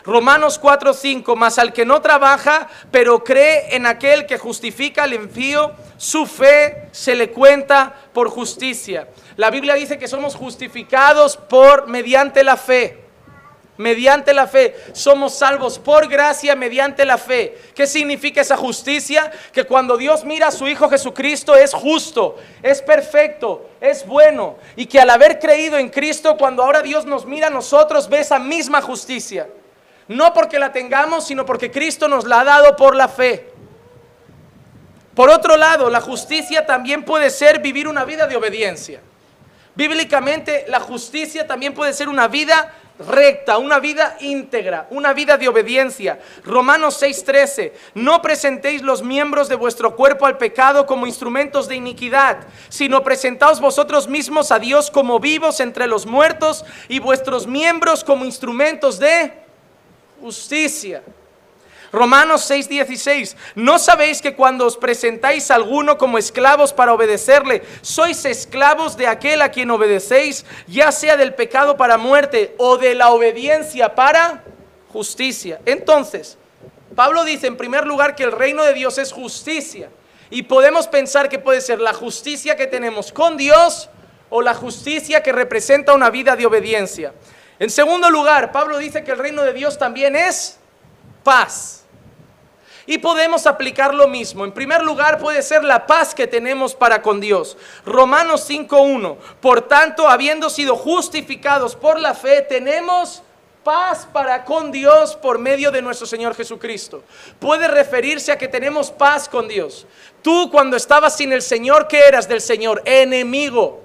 [0.04, 5.72] Romanos 4:5, más al que no trabaja, pero cree en aquel que justifica al envío,
[5.96, 9.08] su fe se le cuenta por justicia.
[9.36, 13.09] La Biblia dice que somos justificados por mediante la fe.
[13.80, 17.56] Mediante la fe somos salvos por gracia mediante la fe.
[17.74, 19.30] ¿Qué significa esa justicia?
[19.54, 24.58] Que cuando Dios mira a su Hijo Jesucristo es justo, es perfecto, es bueno.
[24.76, 28.20] Y que al haber creído en Cristo, cuando ahora Dios nos mira a nosotros, ve
[28.20, 29.48] esa misma justicia
[30.08, 33.48] no porque la tengamos, sino porque Cristo nos la ha dado por la fe.
[35.14, 39.00] Por otro lado, la justicia también puede ser vivir una vida de obediencia.
[39.76, 42.74] Bíblicamente la justicia también puede ser una vida
[43.06, 46.20] recta, una vida íntegra, una vida de obediencia.
[46.44, 52.38] Romanos 6:13, no presentéis los miembros de vuestro cuerpo al pecado como instrumentos de iniquidad,
[52.68, 58.24] sino presentaos vosotros mismos a Dios como vivos entre los muertos y vuestros miembros como
[58.24, 59.32] instrumentos de
[60.20, 61.02] justicia.
[61.92, 68.24] Romanos 6:16, ¿no sabéis que cuando os presentáis a alguno como esclavos para obedecerle, sois
[68.24, 73.10] esclavos de aquel a quien obedecéis, ya sea del pecado para muerte o de la
[73.10, 74.44] obediencia para
[74.92, 75.60] justicia?
[75.66, 76.38] Entonces,
[76.94, 79.90] Pablo dice en primer lugar que el reino de Dios es justicia.
[80.30, 83.90] Y podemos pensar que puede ser la justicia que tenemos con Dios
[84.28, 87.12] o la justicia que representa una vida de obediencia.
[87.58, 90.58] En segundo lugar, Pablo dice que el reino de Dios también es
[91.24, 91.79] paz.
[92.86, 94.44] Y podemos aplicar lo mismo.
[94.44, 97.56] En primer lugar puede ser la paz que tenemos para con Dios.
[97.84, 99.16] Romanos 5.1.
[99.40, 103.22] Por tanto, habiendo sido justificados por la fe, tenemos
[103.62, 107.02] paz para con Dios por medio de nuestro Señor Jesucristo.
[107.38, 109.86] Puede referirse a que tenemos paz con Dios.
[110.22, 112.82] Tú cuando estabas sin el Señor, ¿qué eras del Señor?
[112.84, 113.82] Enemigo.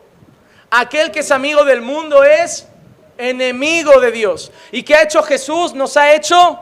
[0.70, 2.68] Aquel que es amigo del mundo es
[3.18, 4.52] enemigo de Dios.
[4.72, 5.74] ¿Y qué ha hecho Jesús?
[5.74, 6.60] Nos ha hecho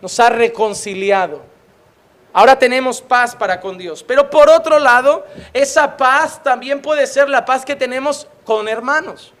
[0.00, 1.42] nos ha reconciliado.
[2.32, 4.02] Ahora tenemos paz para con Dios.
[4.02, 9.32] Pero por otro lado, esa paz también puede ser la paz que tenemos con hermanos.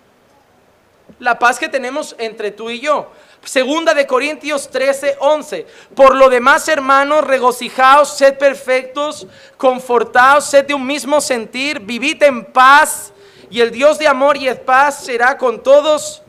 [1.18, 3.10] La paz que tenemos entre tú y yo.
[3.44, 5.66] Segunda de Corintios 13, 11.
[5.94, 12.44] Por lo demás, hermanos, regocijaos, sed perfectos, confortaos, sed de un mismo sentir, vivid en
[12.44, 13.12] paz,
[13.50, 16.22] y el Dios de amor y paz será con todos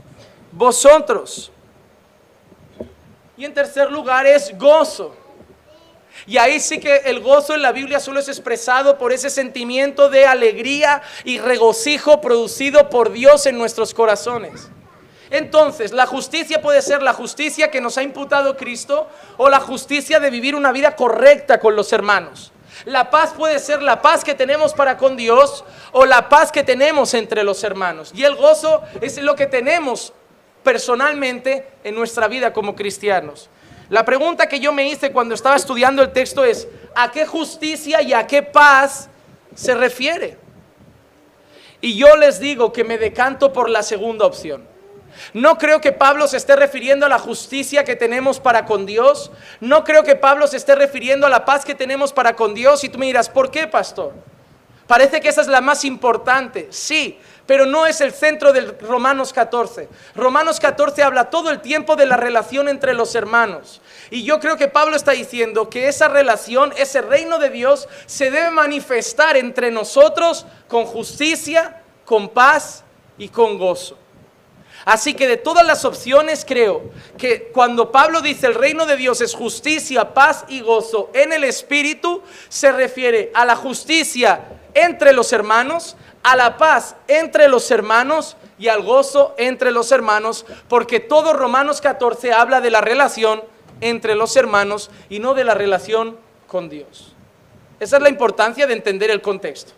[0.52, 1.52] vosotros.
[3.40, 5.16] Y en tercer lugar es gozo.
[6.28, 10.10] Y ahí sí que el gozo en la Biblia solo es expresado por ese sentimiento
[10.10, 14.68] de alegría y regocijo producido por Dios en nuestros corazones.
[15.30, 20.20] Entonces, la justicia puede ser la justicia que nos ha imputado Cristo o la justicia
[20.20, 22.52] de vivir una vida correcta con los hermanos.
[22.84, 25.64] La paz puede ser la paz que tenemos para con Dios
[25.94, 28.12] o la paz que tenemos entre los hermanos.
[28.14, 30.12] Y el gozo es lo que tenemos
[30.64, 33.50] personalmente en nuestra vida como cristianos.
[33.90, 38.02] La pregunta que yo me hice cuando estaba estudiando el texto es, ¿a qué justicia
[38.02, 39.10] y a qué paz
[39.56, 40.38] se refiere?
[41.82, 44.68] Y yo les digo que me decanto por la segunda opción.
[45.34, 49.32] No creo que Pablo se esté refiriendo a la justicia que tenemos para con Dios.
[49.60, 52.84] No creo que Pablo se esté refiriendo a la paz que tenemos para con Dios.
[52.84, 54.14] Y tú me dirás, ¿por qué, pastor?
[54.88, 56.68] Parece que esa es la más importante.
[56.72, 57.20] Sí,
[57.50, 59.90] pero no es el centro del Romanos 14.
[60.14, 63.82] Romanos 14 habla todo el tiempo de la relación entre los hermanos.
[64.12, 68.30] Y yo creo que Pablo está diciendo que esa relación, ese reino de Dios, se
[68.30, 72.84] debe manifestar entre nosotros con justicia, con paz
[73.18, 73.98] y con gozo.
[74.86, 79.22] Así que de todas las opciones creo que cuando Pablo dice el reino de Dios
[79.22, 85.34] es justicia, paz y gozo en el Espíritu, se refiere a la justicia entre los
[85.34, 91.34] hermanos, a la paz entre los hermanos y al gozo entre los hermanos, porque todo
[91.34, 93.44] Romanos 14 habla de la relación
[93.82, 96.18] entre los hermanos y no de la relación
[96.48, 97.14] con Dios.
[97.80, 99.72] Esa es la importancia de entender el contexto,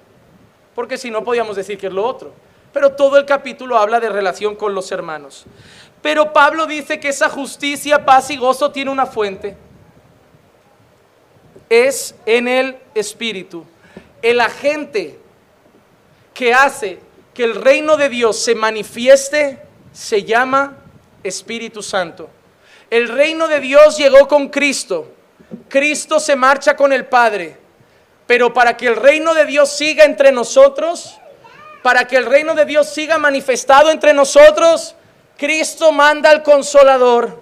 [0.74, 2.34] porque si no podíamos decir que es lo otro.
[2.74, 5.46] Pero todo el capítulo habla de relación con los hermanos.
[6.02, 9.56] Pero Pablo dice que esa justicia, paz y gozo tiene una fuente.
[11.70, 13.66] Es en el Espíritu.
[14.22, 15.20] El agente
[16.34, 17.00] que hace
[17.34, 19.60] que el reino de Dios se manifieste
[19.94, 20.78] se llama
[21.24, 22.30] Espíritu Santo.
[22.90, 25.12] El reino de Dios llegó con Cristo.
[25.70, 27.58] Cristo se marcha con el Padre.
[28.28, 31.18] Pero para que el reino de Dios siga entre nosotros,
[31.84, 34.96] para que el reino de Dios siga manifestado entre nosotros,
[35.38, 37.42] Cristo manda al consolador.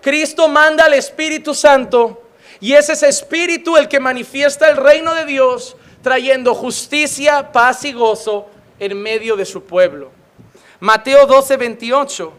[0.00, 2.22] Cristo manda al Espíritu Santo.
[2.60, 7.92] Y es ese Espíritu el que manifiesta el reino de Dios trayendo justicia, paz y
[7.92, 8.48] gozo
[8.78, 10.10] en medio de su pueblo.
[10.80, 12.32] Mateo 12, 28.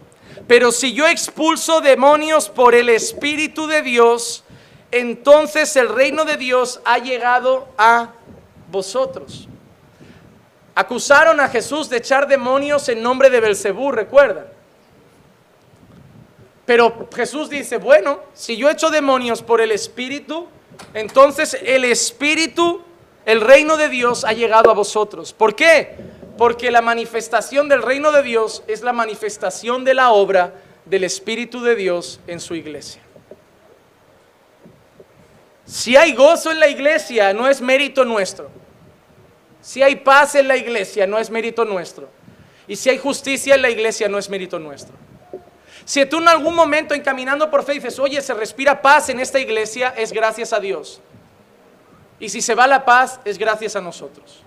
[0.47, 4.43] Pero si yo expulso demonios por el Espíritu de Dios,
[4.91, 8.11] entonces el reino de Dios ha llegado a
[8.69, 9.47] vosotros.
[10.73, 14.45] Acusaron a Jesús de echar demonios en nombre de Belcebú, recuerdan.
[16.65, 20.47] Pero Jesús dice, bueno, si yo echo demonios por el Espíritu,
[20.93, 22.81] entonces el Espíritu
[23.25, 25.33] el reino de Dios ha llegado a vosotros.
[25.33, 25.95] ¿Por qué?
[26.37, 30.53] Porque la manifestación del reino de Dios es la manifestación de la obra
[30.85, 33.01] del Espíritu de Dios en su iglesia.
[35.65, 38.49] Si hay gozo en la iglesia, no es mérito nuestro.
[39.61, 42.09] Si hay paz en la iglesia, no es mérito nuestro.
[42.67, 44.95] Y si hay justicia en la iglesia, no es mérito nuestro.
[45.85, 49.39] Si tú en algún momento encaminando por fe dices, oye, se respira paz en esta
[49.39, 51.01] iglesia, es gracias a Dios.
[52.21, 54.43] Y si se va la paz, es gracias a nosotros.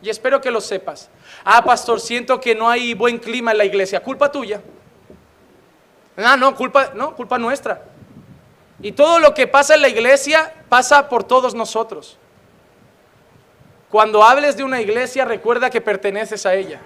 [0.00, 1.10] Y espero que lo sepas.
[1.44, 4.00] Ah, pastor, siento que no hay buen clima en la iglesia.
[4.00, 4.62] Culpa tuya.
[6.16, 7.82] Ah, no, culpa, no, culpa nuestra.
[8.80, 12.16] Y todo lo que pasa en la iglesia pasa por todos nosotros.
[13.90, 16.80] Cuando hables de una iglesia, recuerda que perteneces a ella.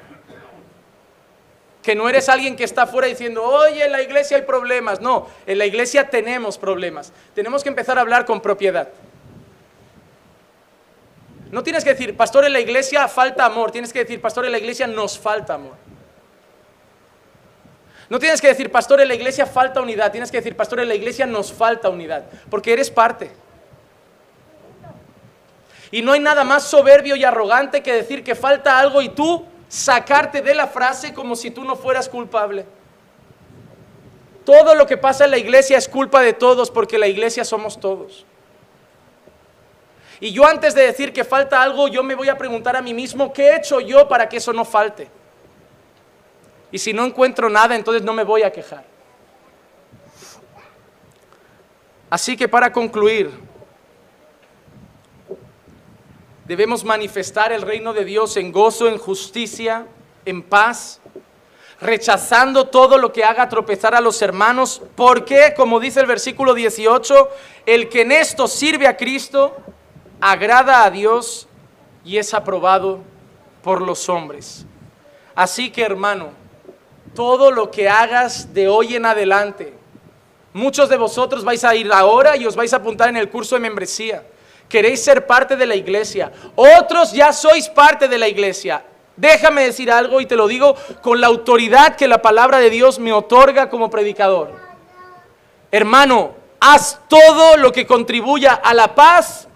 [1.83, 5.01] Que no eres alguien que está fuera diciendo, oye, en la iglesia hay problemas.
[5.01, 7.13] No, en la iglesia tenemos problemas.
[7.35, 8.89] Tenemos que empezar a hablar con propiedad.
[11.51, 13.73] No tienes que decir, pastor, en la iglesia falta amor.
[13.73, 15.75] Tienes que decir, pastor, en la iglesia nos falta amor.
[18.09, 20.13] No tienes que decir, pastor, en la iglesia falta unidad.
[20.13, 22.25] Tienes que decir, pastor, en la iglesia nos falta unidad.
[22.49, 23.33] Porque eres parte.
[25.91, 29.47] Y no hay nada más soberbio y arrogante que decir que falta algo y tú
[29.73, 32.67] sacarte de la frase como si tú no fueras culpable.
[34.45, 37.81] Todo lo que pasa en la iglesia es culpa de todos porque la iglesia somos
[37.81, 38.27] todos.
[40.21, 42.93] Y yo antes de decir que falta algo, yo me voy a preguntar a mí
[42.93, 45.09] mismo, ¿qué he hecho yo para que eso no falte?
[46.71, 48.85] Y si no encuentro nada, entonces no me voy a quejar.
[52.11, 53.31] Así que para concluir,
[56.53, 59.87] Debemos manifestar el reino de Dios en gozo, en justicia,
[60.27, 61.01] en paz,
[61.81, 67.31] rechazando todo lo que haga tropezar a los hermanos, porque, como dice el versículo 18,
[67.65, 69.57] el que en esto sirve a Cristo,
[70.21, 71.49] agrada a Dios
[72.05, 72.99] y es aprobado
[73.63, 74.67] por los hombres.
[75.35, 76.33] Así que, hermano,
[77.15, 79.73] todo lo que hagas de hoy en adelante,
[80.53, 83.55] muchos de vosotros vais a ir ahora y os vais a apuntar en el curso
[83.55, 84.23] de membresía
[84.73, 86.33] queréis ser parte de la iglesia.
[86.57, 88.83] Otros ya sois parte de la iglesia.
[89.15, 92.99] Déjame decir algo y te lo digo con la autoridad que la palabra de Dios
[92.99, 94.51] me otorga como predicador.
[95.71, 99.47] Hermano, haz todo lo que contribuya a la paz,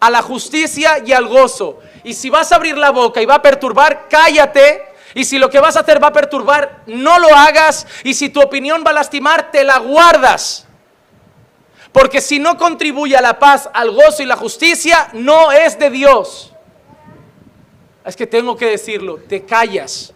[0.00, 1.78] a la justicia y al gozo.
[2.02, 4.82] Y si vas a abrir la boca y va a perturbar, cállate.
[5.14, 7.86] Y si lo que vas a hacer va a perturbar, no lo hagas.
[8.02, 10.67] Y si tu opinión va a lastimar, te la guardas.
[11.92, 15.90] Porque si no contribuye a la paz, al gozo y la justicia, no es de
[15.90, 16.52] Dios.
[18.04, 20.14] Es que tengo que decirlo, te callas.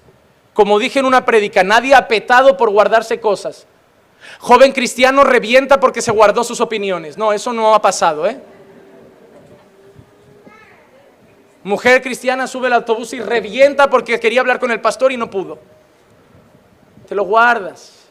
[0.55, 3.67] Como dije en una prédica, nadie ha petado por guardarse cosas.
[4.39, 7.17] Joven cristiano revienta porque se guardó sus opiniones.
[7.17, 8.41] No, eso no ha pasado, ¿eh?
[11.65, 15.31] Mujer cristiana sube al autobús y revienta porque quería hablar con el pastor y no
[15.31, 15.59] pudo.
[17.09, 18.02] Te lo guardas.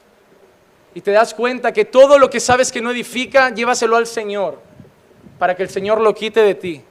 [0.93, 4.59] Y te das cuenta que todo lo que sabes que no edifica, llévaselo al Señor,
[5.39, 6.81] para que el Señor lo quite de ti.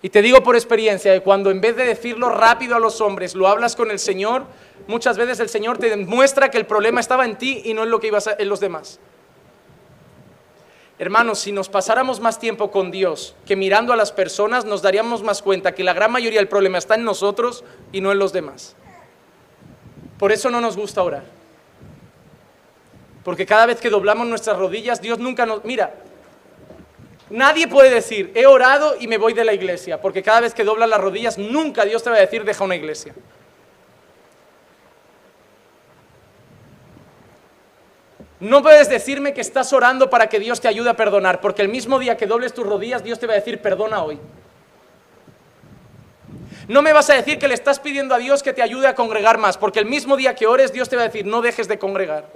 [0.00, 3.34] Y te digo por experiencia que cuando en vez de decirlo rápido a los hombres,
[3.34, 4.44] lo hablas con el Señor,
[4.86, 7.90] muchas veces el Señor te demuestra que el problema estaba en ti y no en
[7.90, 9.00] lo que ibas a, en los demás.
[11.00, 15.22] Hermanos, si nos pasáramos más tiempo con Dios que mirando a las personas, nos daríamos
[15.22, 18.32] más cuenta que la gran mayoría del problema está en nosotros y no en los
[18.32, 18.74] demás.
[20.18, 21.37] Por eso no nos gusta orar.
[23.28, 25.62] Porque cada vez que doblamos nuestras rodillas, Dios nunca nos...
[25.62, 25.92] Mira,
[27.28, 30.64] nadie puede decir, he orado y me voy de la iglesia, porque cada vez que
[30.64, 33.14] doblas las rodillas, nunca Dios te va a decir, deja una iglesia.
[38.40, 41.68] No puedes decirme que estás orando para que Dios te ayude a perdonar, porque el
[41.68, 44.18] mismo día que dobles tus rodillas, Dios te va a decir, perdona hoy.
[46.66, 48.94] No me vas a decir que le estás pidiendo a Dios que te ayude a
[48.94, 51.68] congregar más, porque el mismo día que ores, Dios te va a decir, no dejes
[51.68, 52.30] de congregar.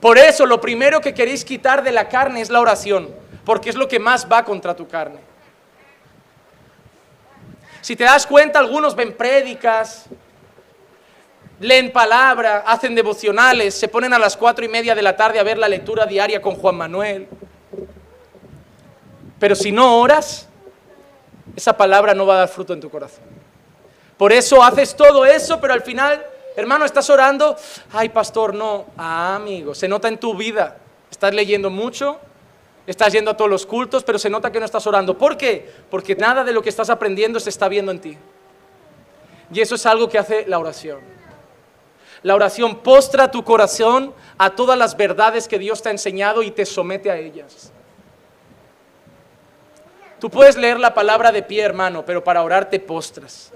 [0.00, 3.08] Por eso lo primero que queréis quitar de la carne es la oración,
[3.44, 5.18] porque es lo que más va contra tu carne.
[7.80, 10.06] Si te das cuenta, algunos ven prédicas,
[11.60, 15.42] leen palabra, hacen devocionales, se ponen a las cuatro y media de la tarde a
[15.42, 17.28] ver la lectura diaria con Juan Manuel.
[19.38, 20.48] Pero si no oras,
[21.56, 23.24] esa palabra no va a dar fruto en tu corazón.
[24.16, 26.24] Por eso haces todo eso, pero al final
[26.58, 27.56] Hermano, ¿estás orando?
[27.92, 28.86] Ay, pastor, no.
[28.96, 30.76] Ah, amigo, se nota en tu vida.
[31.08, 32.18] Estás leyendo mucho,
[32.84, 35.16] estás yendo a todos los cultos, pero se nota que no estás orando.
[35.16, 35.70] ¿Por qué?
[35.88, 38.18] Porque nada de lo que estás aprendiendo se está viendo en ti.
[39.52, 40.98] Y eso es algo que hace la oración.
[42.24, 46.50] La oración postra tu corazón a todas las verdades que Dios te ha enseñado y
[46.50, 47.70] te somete a ellas.
[50.18, 53.52] Tú puedes leer la palabra de pie, hermano, pero para orar te postras,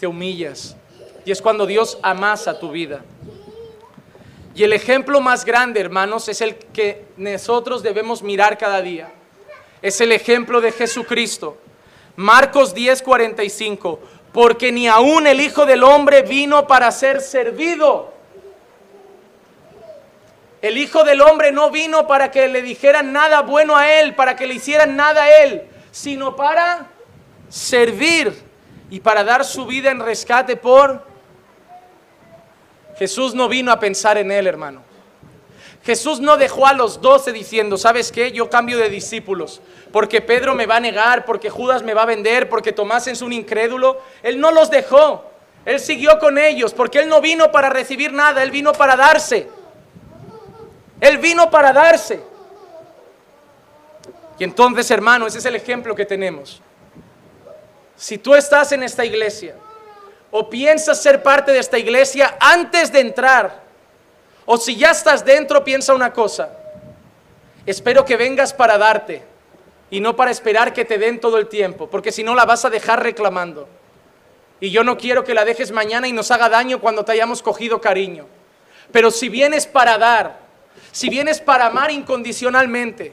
[0.00, 0.76] te humillas,
[1.24, 3.02] y es cuando Dios amasa tu vida.
[4.54, 9.12] Y el ejemplo más grande, hermanos, es el que nosotros debemos mirar cada día.
[9.80, 11.56] es el ejemplo de Jesucristo.
[12.14, 13.98] Marcos 10:45,
[14.32, 18.12] porque ni aún el Hijo del Hombre vino para ser servido.
[20.60, 24.36] El Hijo del Hombre no vino para que le dijeran nada bueno a Él, para
[24.36, 26.86] que le hicieran nada a Él, sino para
[27.48, 28.32] servir
[28.88, 31.11] y para dar su vida en rescate por...
[33.02, 34.80] Jesús no vino a pensar en Él, hermano.
[35.82, 38.30] Jesús no dejó a los doce diciendo, ¿sabes qué?
[38.30, 39.60] Yo cambio de discípulos,
[39.90, 43.20] porque Pedro me va a negar, porque Judas me va a vender, porque Tomás es
[43.20, 44.00] un incrédulo.
[44.22, 45.24] Él no los dejó,
[45.64, 49.48] él siguió con ellos, porque él no vino para recibir nada, él vino para darse.
[51.00, 52.22] Él vino para darse.
[54.38, 56.62] Y entonces, hermano, ese es el ejemplo que tenemos.
[57.96, 59.56] Si tú estás en esta iglesia
[60.32, 63.62] o piensas ser parte de esta iglesia antes de entrar,
[64.46, 66.50] o si ya estás dentro, piensa una cosa.
[67.66, 69.22] Espero que vengas para darte
[69.90, 72.64] y no para esperar que te den todo el tiempo, porque si no la vas
[72.64, 73.68] a dejar reclamando.
[74.58, 77.42] Y yo no quiero que la dejes mañana y nos haga daño cuando te hayamos
[77.42, 78.26] cogido cariño.
[78.90, 80.38] Pero si vienes para dar,
[80.92, 83.12] si vienes para amar incondicionalmente,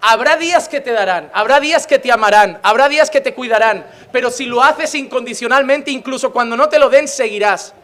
[0.00, 3.86] habrá días que te darán, habrá días que te amarán, habrá días que te cuidarán,
[4.12, 7.74] pero si lo haces incondicionalmente, incluso cuando no te lo den, seguirás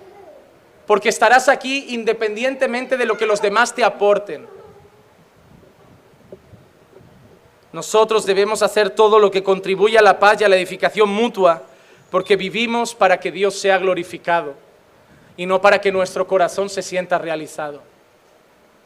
[0.86, 4.46] porque estarás aquí independientemente de lo que los demás te aporten.
[7.72, 11.62] Nosotros debemos hacer todo lo que contribuya a la paz y a la edificación mutua,
[12.10, 14.54] porque vivimos para que Dios sea glorificado
[15.36, 17.82] y no para que nuestro corazón se sienta realizado.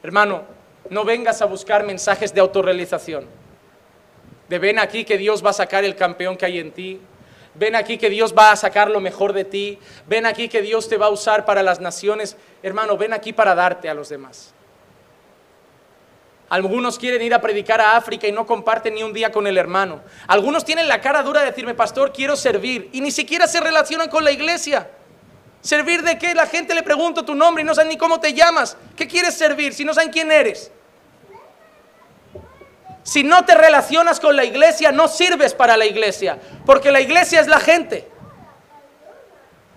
[0.02, 0.44] Hermano,
[0.90, 3.26] no vengas a buscar mensajes de autorrealización.
[4.48, 7.00] De ven aquí que Dios va a sacar el campeón que hay en ti,
[7.58, 9.78] Ven aquí que Dios va a sacar lo mejor de ti.
[10.06, 12.36] Ven aquí que Dios te va a usar para las naciones.
[12.62, 14.54] Hermano, ven aquí para darte a los demás.
[16.50, 19.58] Algunos quieren ir a predicar a África y no comparten ni un día con el
[19.58, 20.00] hermano.
[20.28, 22.88] Algunos tienen la cara dura de decirme, pastor, quiero servir.
[22.92, 24.88] Y ni siquiera se relacionan con la iglesia.
[25.60, 26.34] ¿Servir de qué?
[26.34, 28.76] La gente le pregunta tu nombre y no saben ni cómo te llamas.
[28.96, 30.70] ¿Qué quieres servir si no saben quién eres?
[33.08, 37.40] Si no te relacionas con la iglesia, no sirves para la iglesia, porque la iglesia
[37.40, 38.06] es la gente.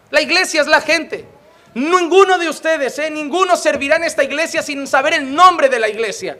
[0.09, 1.25] La iglesia es la gente.
[1.73, 5.87] Ninguno de ustedes, eh, ninguno servirá en esta iglesia sin saber el nombre de la
[5.87, 6.39] iglesia,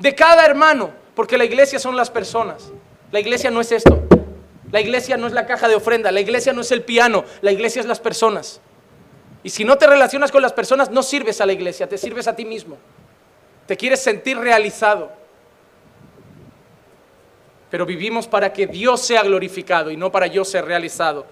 [0.00, 2.70] de cada hermano, porque la iglesia son las personas.
[3.10, 4.02] La iglesia no es esto.
[4.70, 7.52] La iglesia no es la caja de ofrenda, la iglesia no es el piano, la
[7.52, 8.60] iglesia es las personas.
[9.42, 12.28] Y si no te relacionas con las personas, no sirves a la iglesia, te sirves
[12.28, 12.76] a ti mismo.
[13.66, 15.21] Te quieres sentir realizado
[17.72, 21.24] pero vivimos para que Dios sea glorificado y no para yo ser realizado.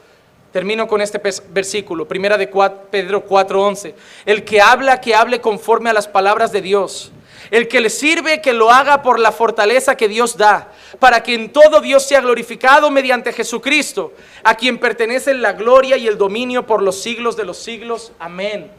[0.50, 2.46] Termino con este versículo, primera de
[2.90, 3.94] Pedro 4:11.
[4.24, 7.12] El que habla, que hable conforme a las palabras de Dios.
[7.50, 11.34] El que le sirve, que lo haga por la fortaleza que Dios da, para que
[11.34, 16.64] en todo Dios sea glorificado mediante Jesucristo, a quien pertenece la gloria y el dominio
[16.64, 18.12] por los siglos de los siglos.
[18.18, 18.70] Amén.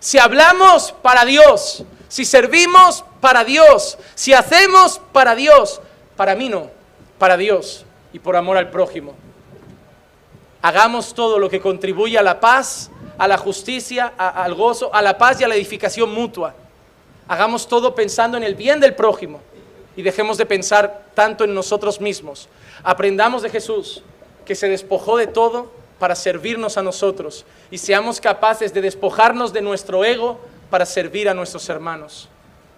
[0.00, 5.80] Si hablamos para Dios, si servimos para Dios, si hacemos para Dios,
[6.14, 6.73] para mí no,
[7.18, 9.14] para Dios y por amor al prójimo.
[10.62, 15.18] Hagamos todo lo que contribuye a la paz, a la justicia, al gozo, a la
[15.18, 16.54] paz y a la edificación mutua.
[17.28, 19.40] Hagamos todo pensando en el bien del prójimo
[19.96, 22.48] y dejemos de pensar tanto en nosotros mismos.
[22.82, 24.02] Aprendamos de Jesús
[24.44, 29.62] que se despojó de todo para servirnos a nosotros y seamos capaces de despojarnos de
[29.62, 32.28] nuestro ego para servir a nuestros hermanos.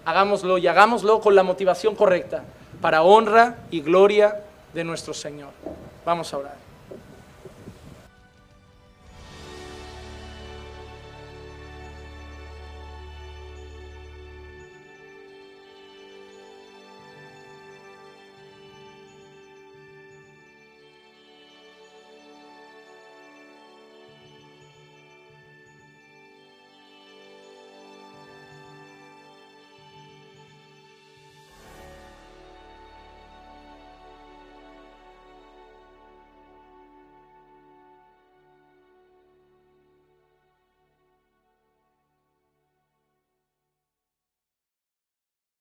[0.04, 2.44] Hagámoslo y hagámoslo con la motivación correcta
[2.86, 5.50] para honra y gloria de nuestro Señor.
[6.04, 6.65] Vamos a orar.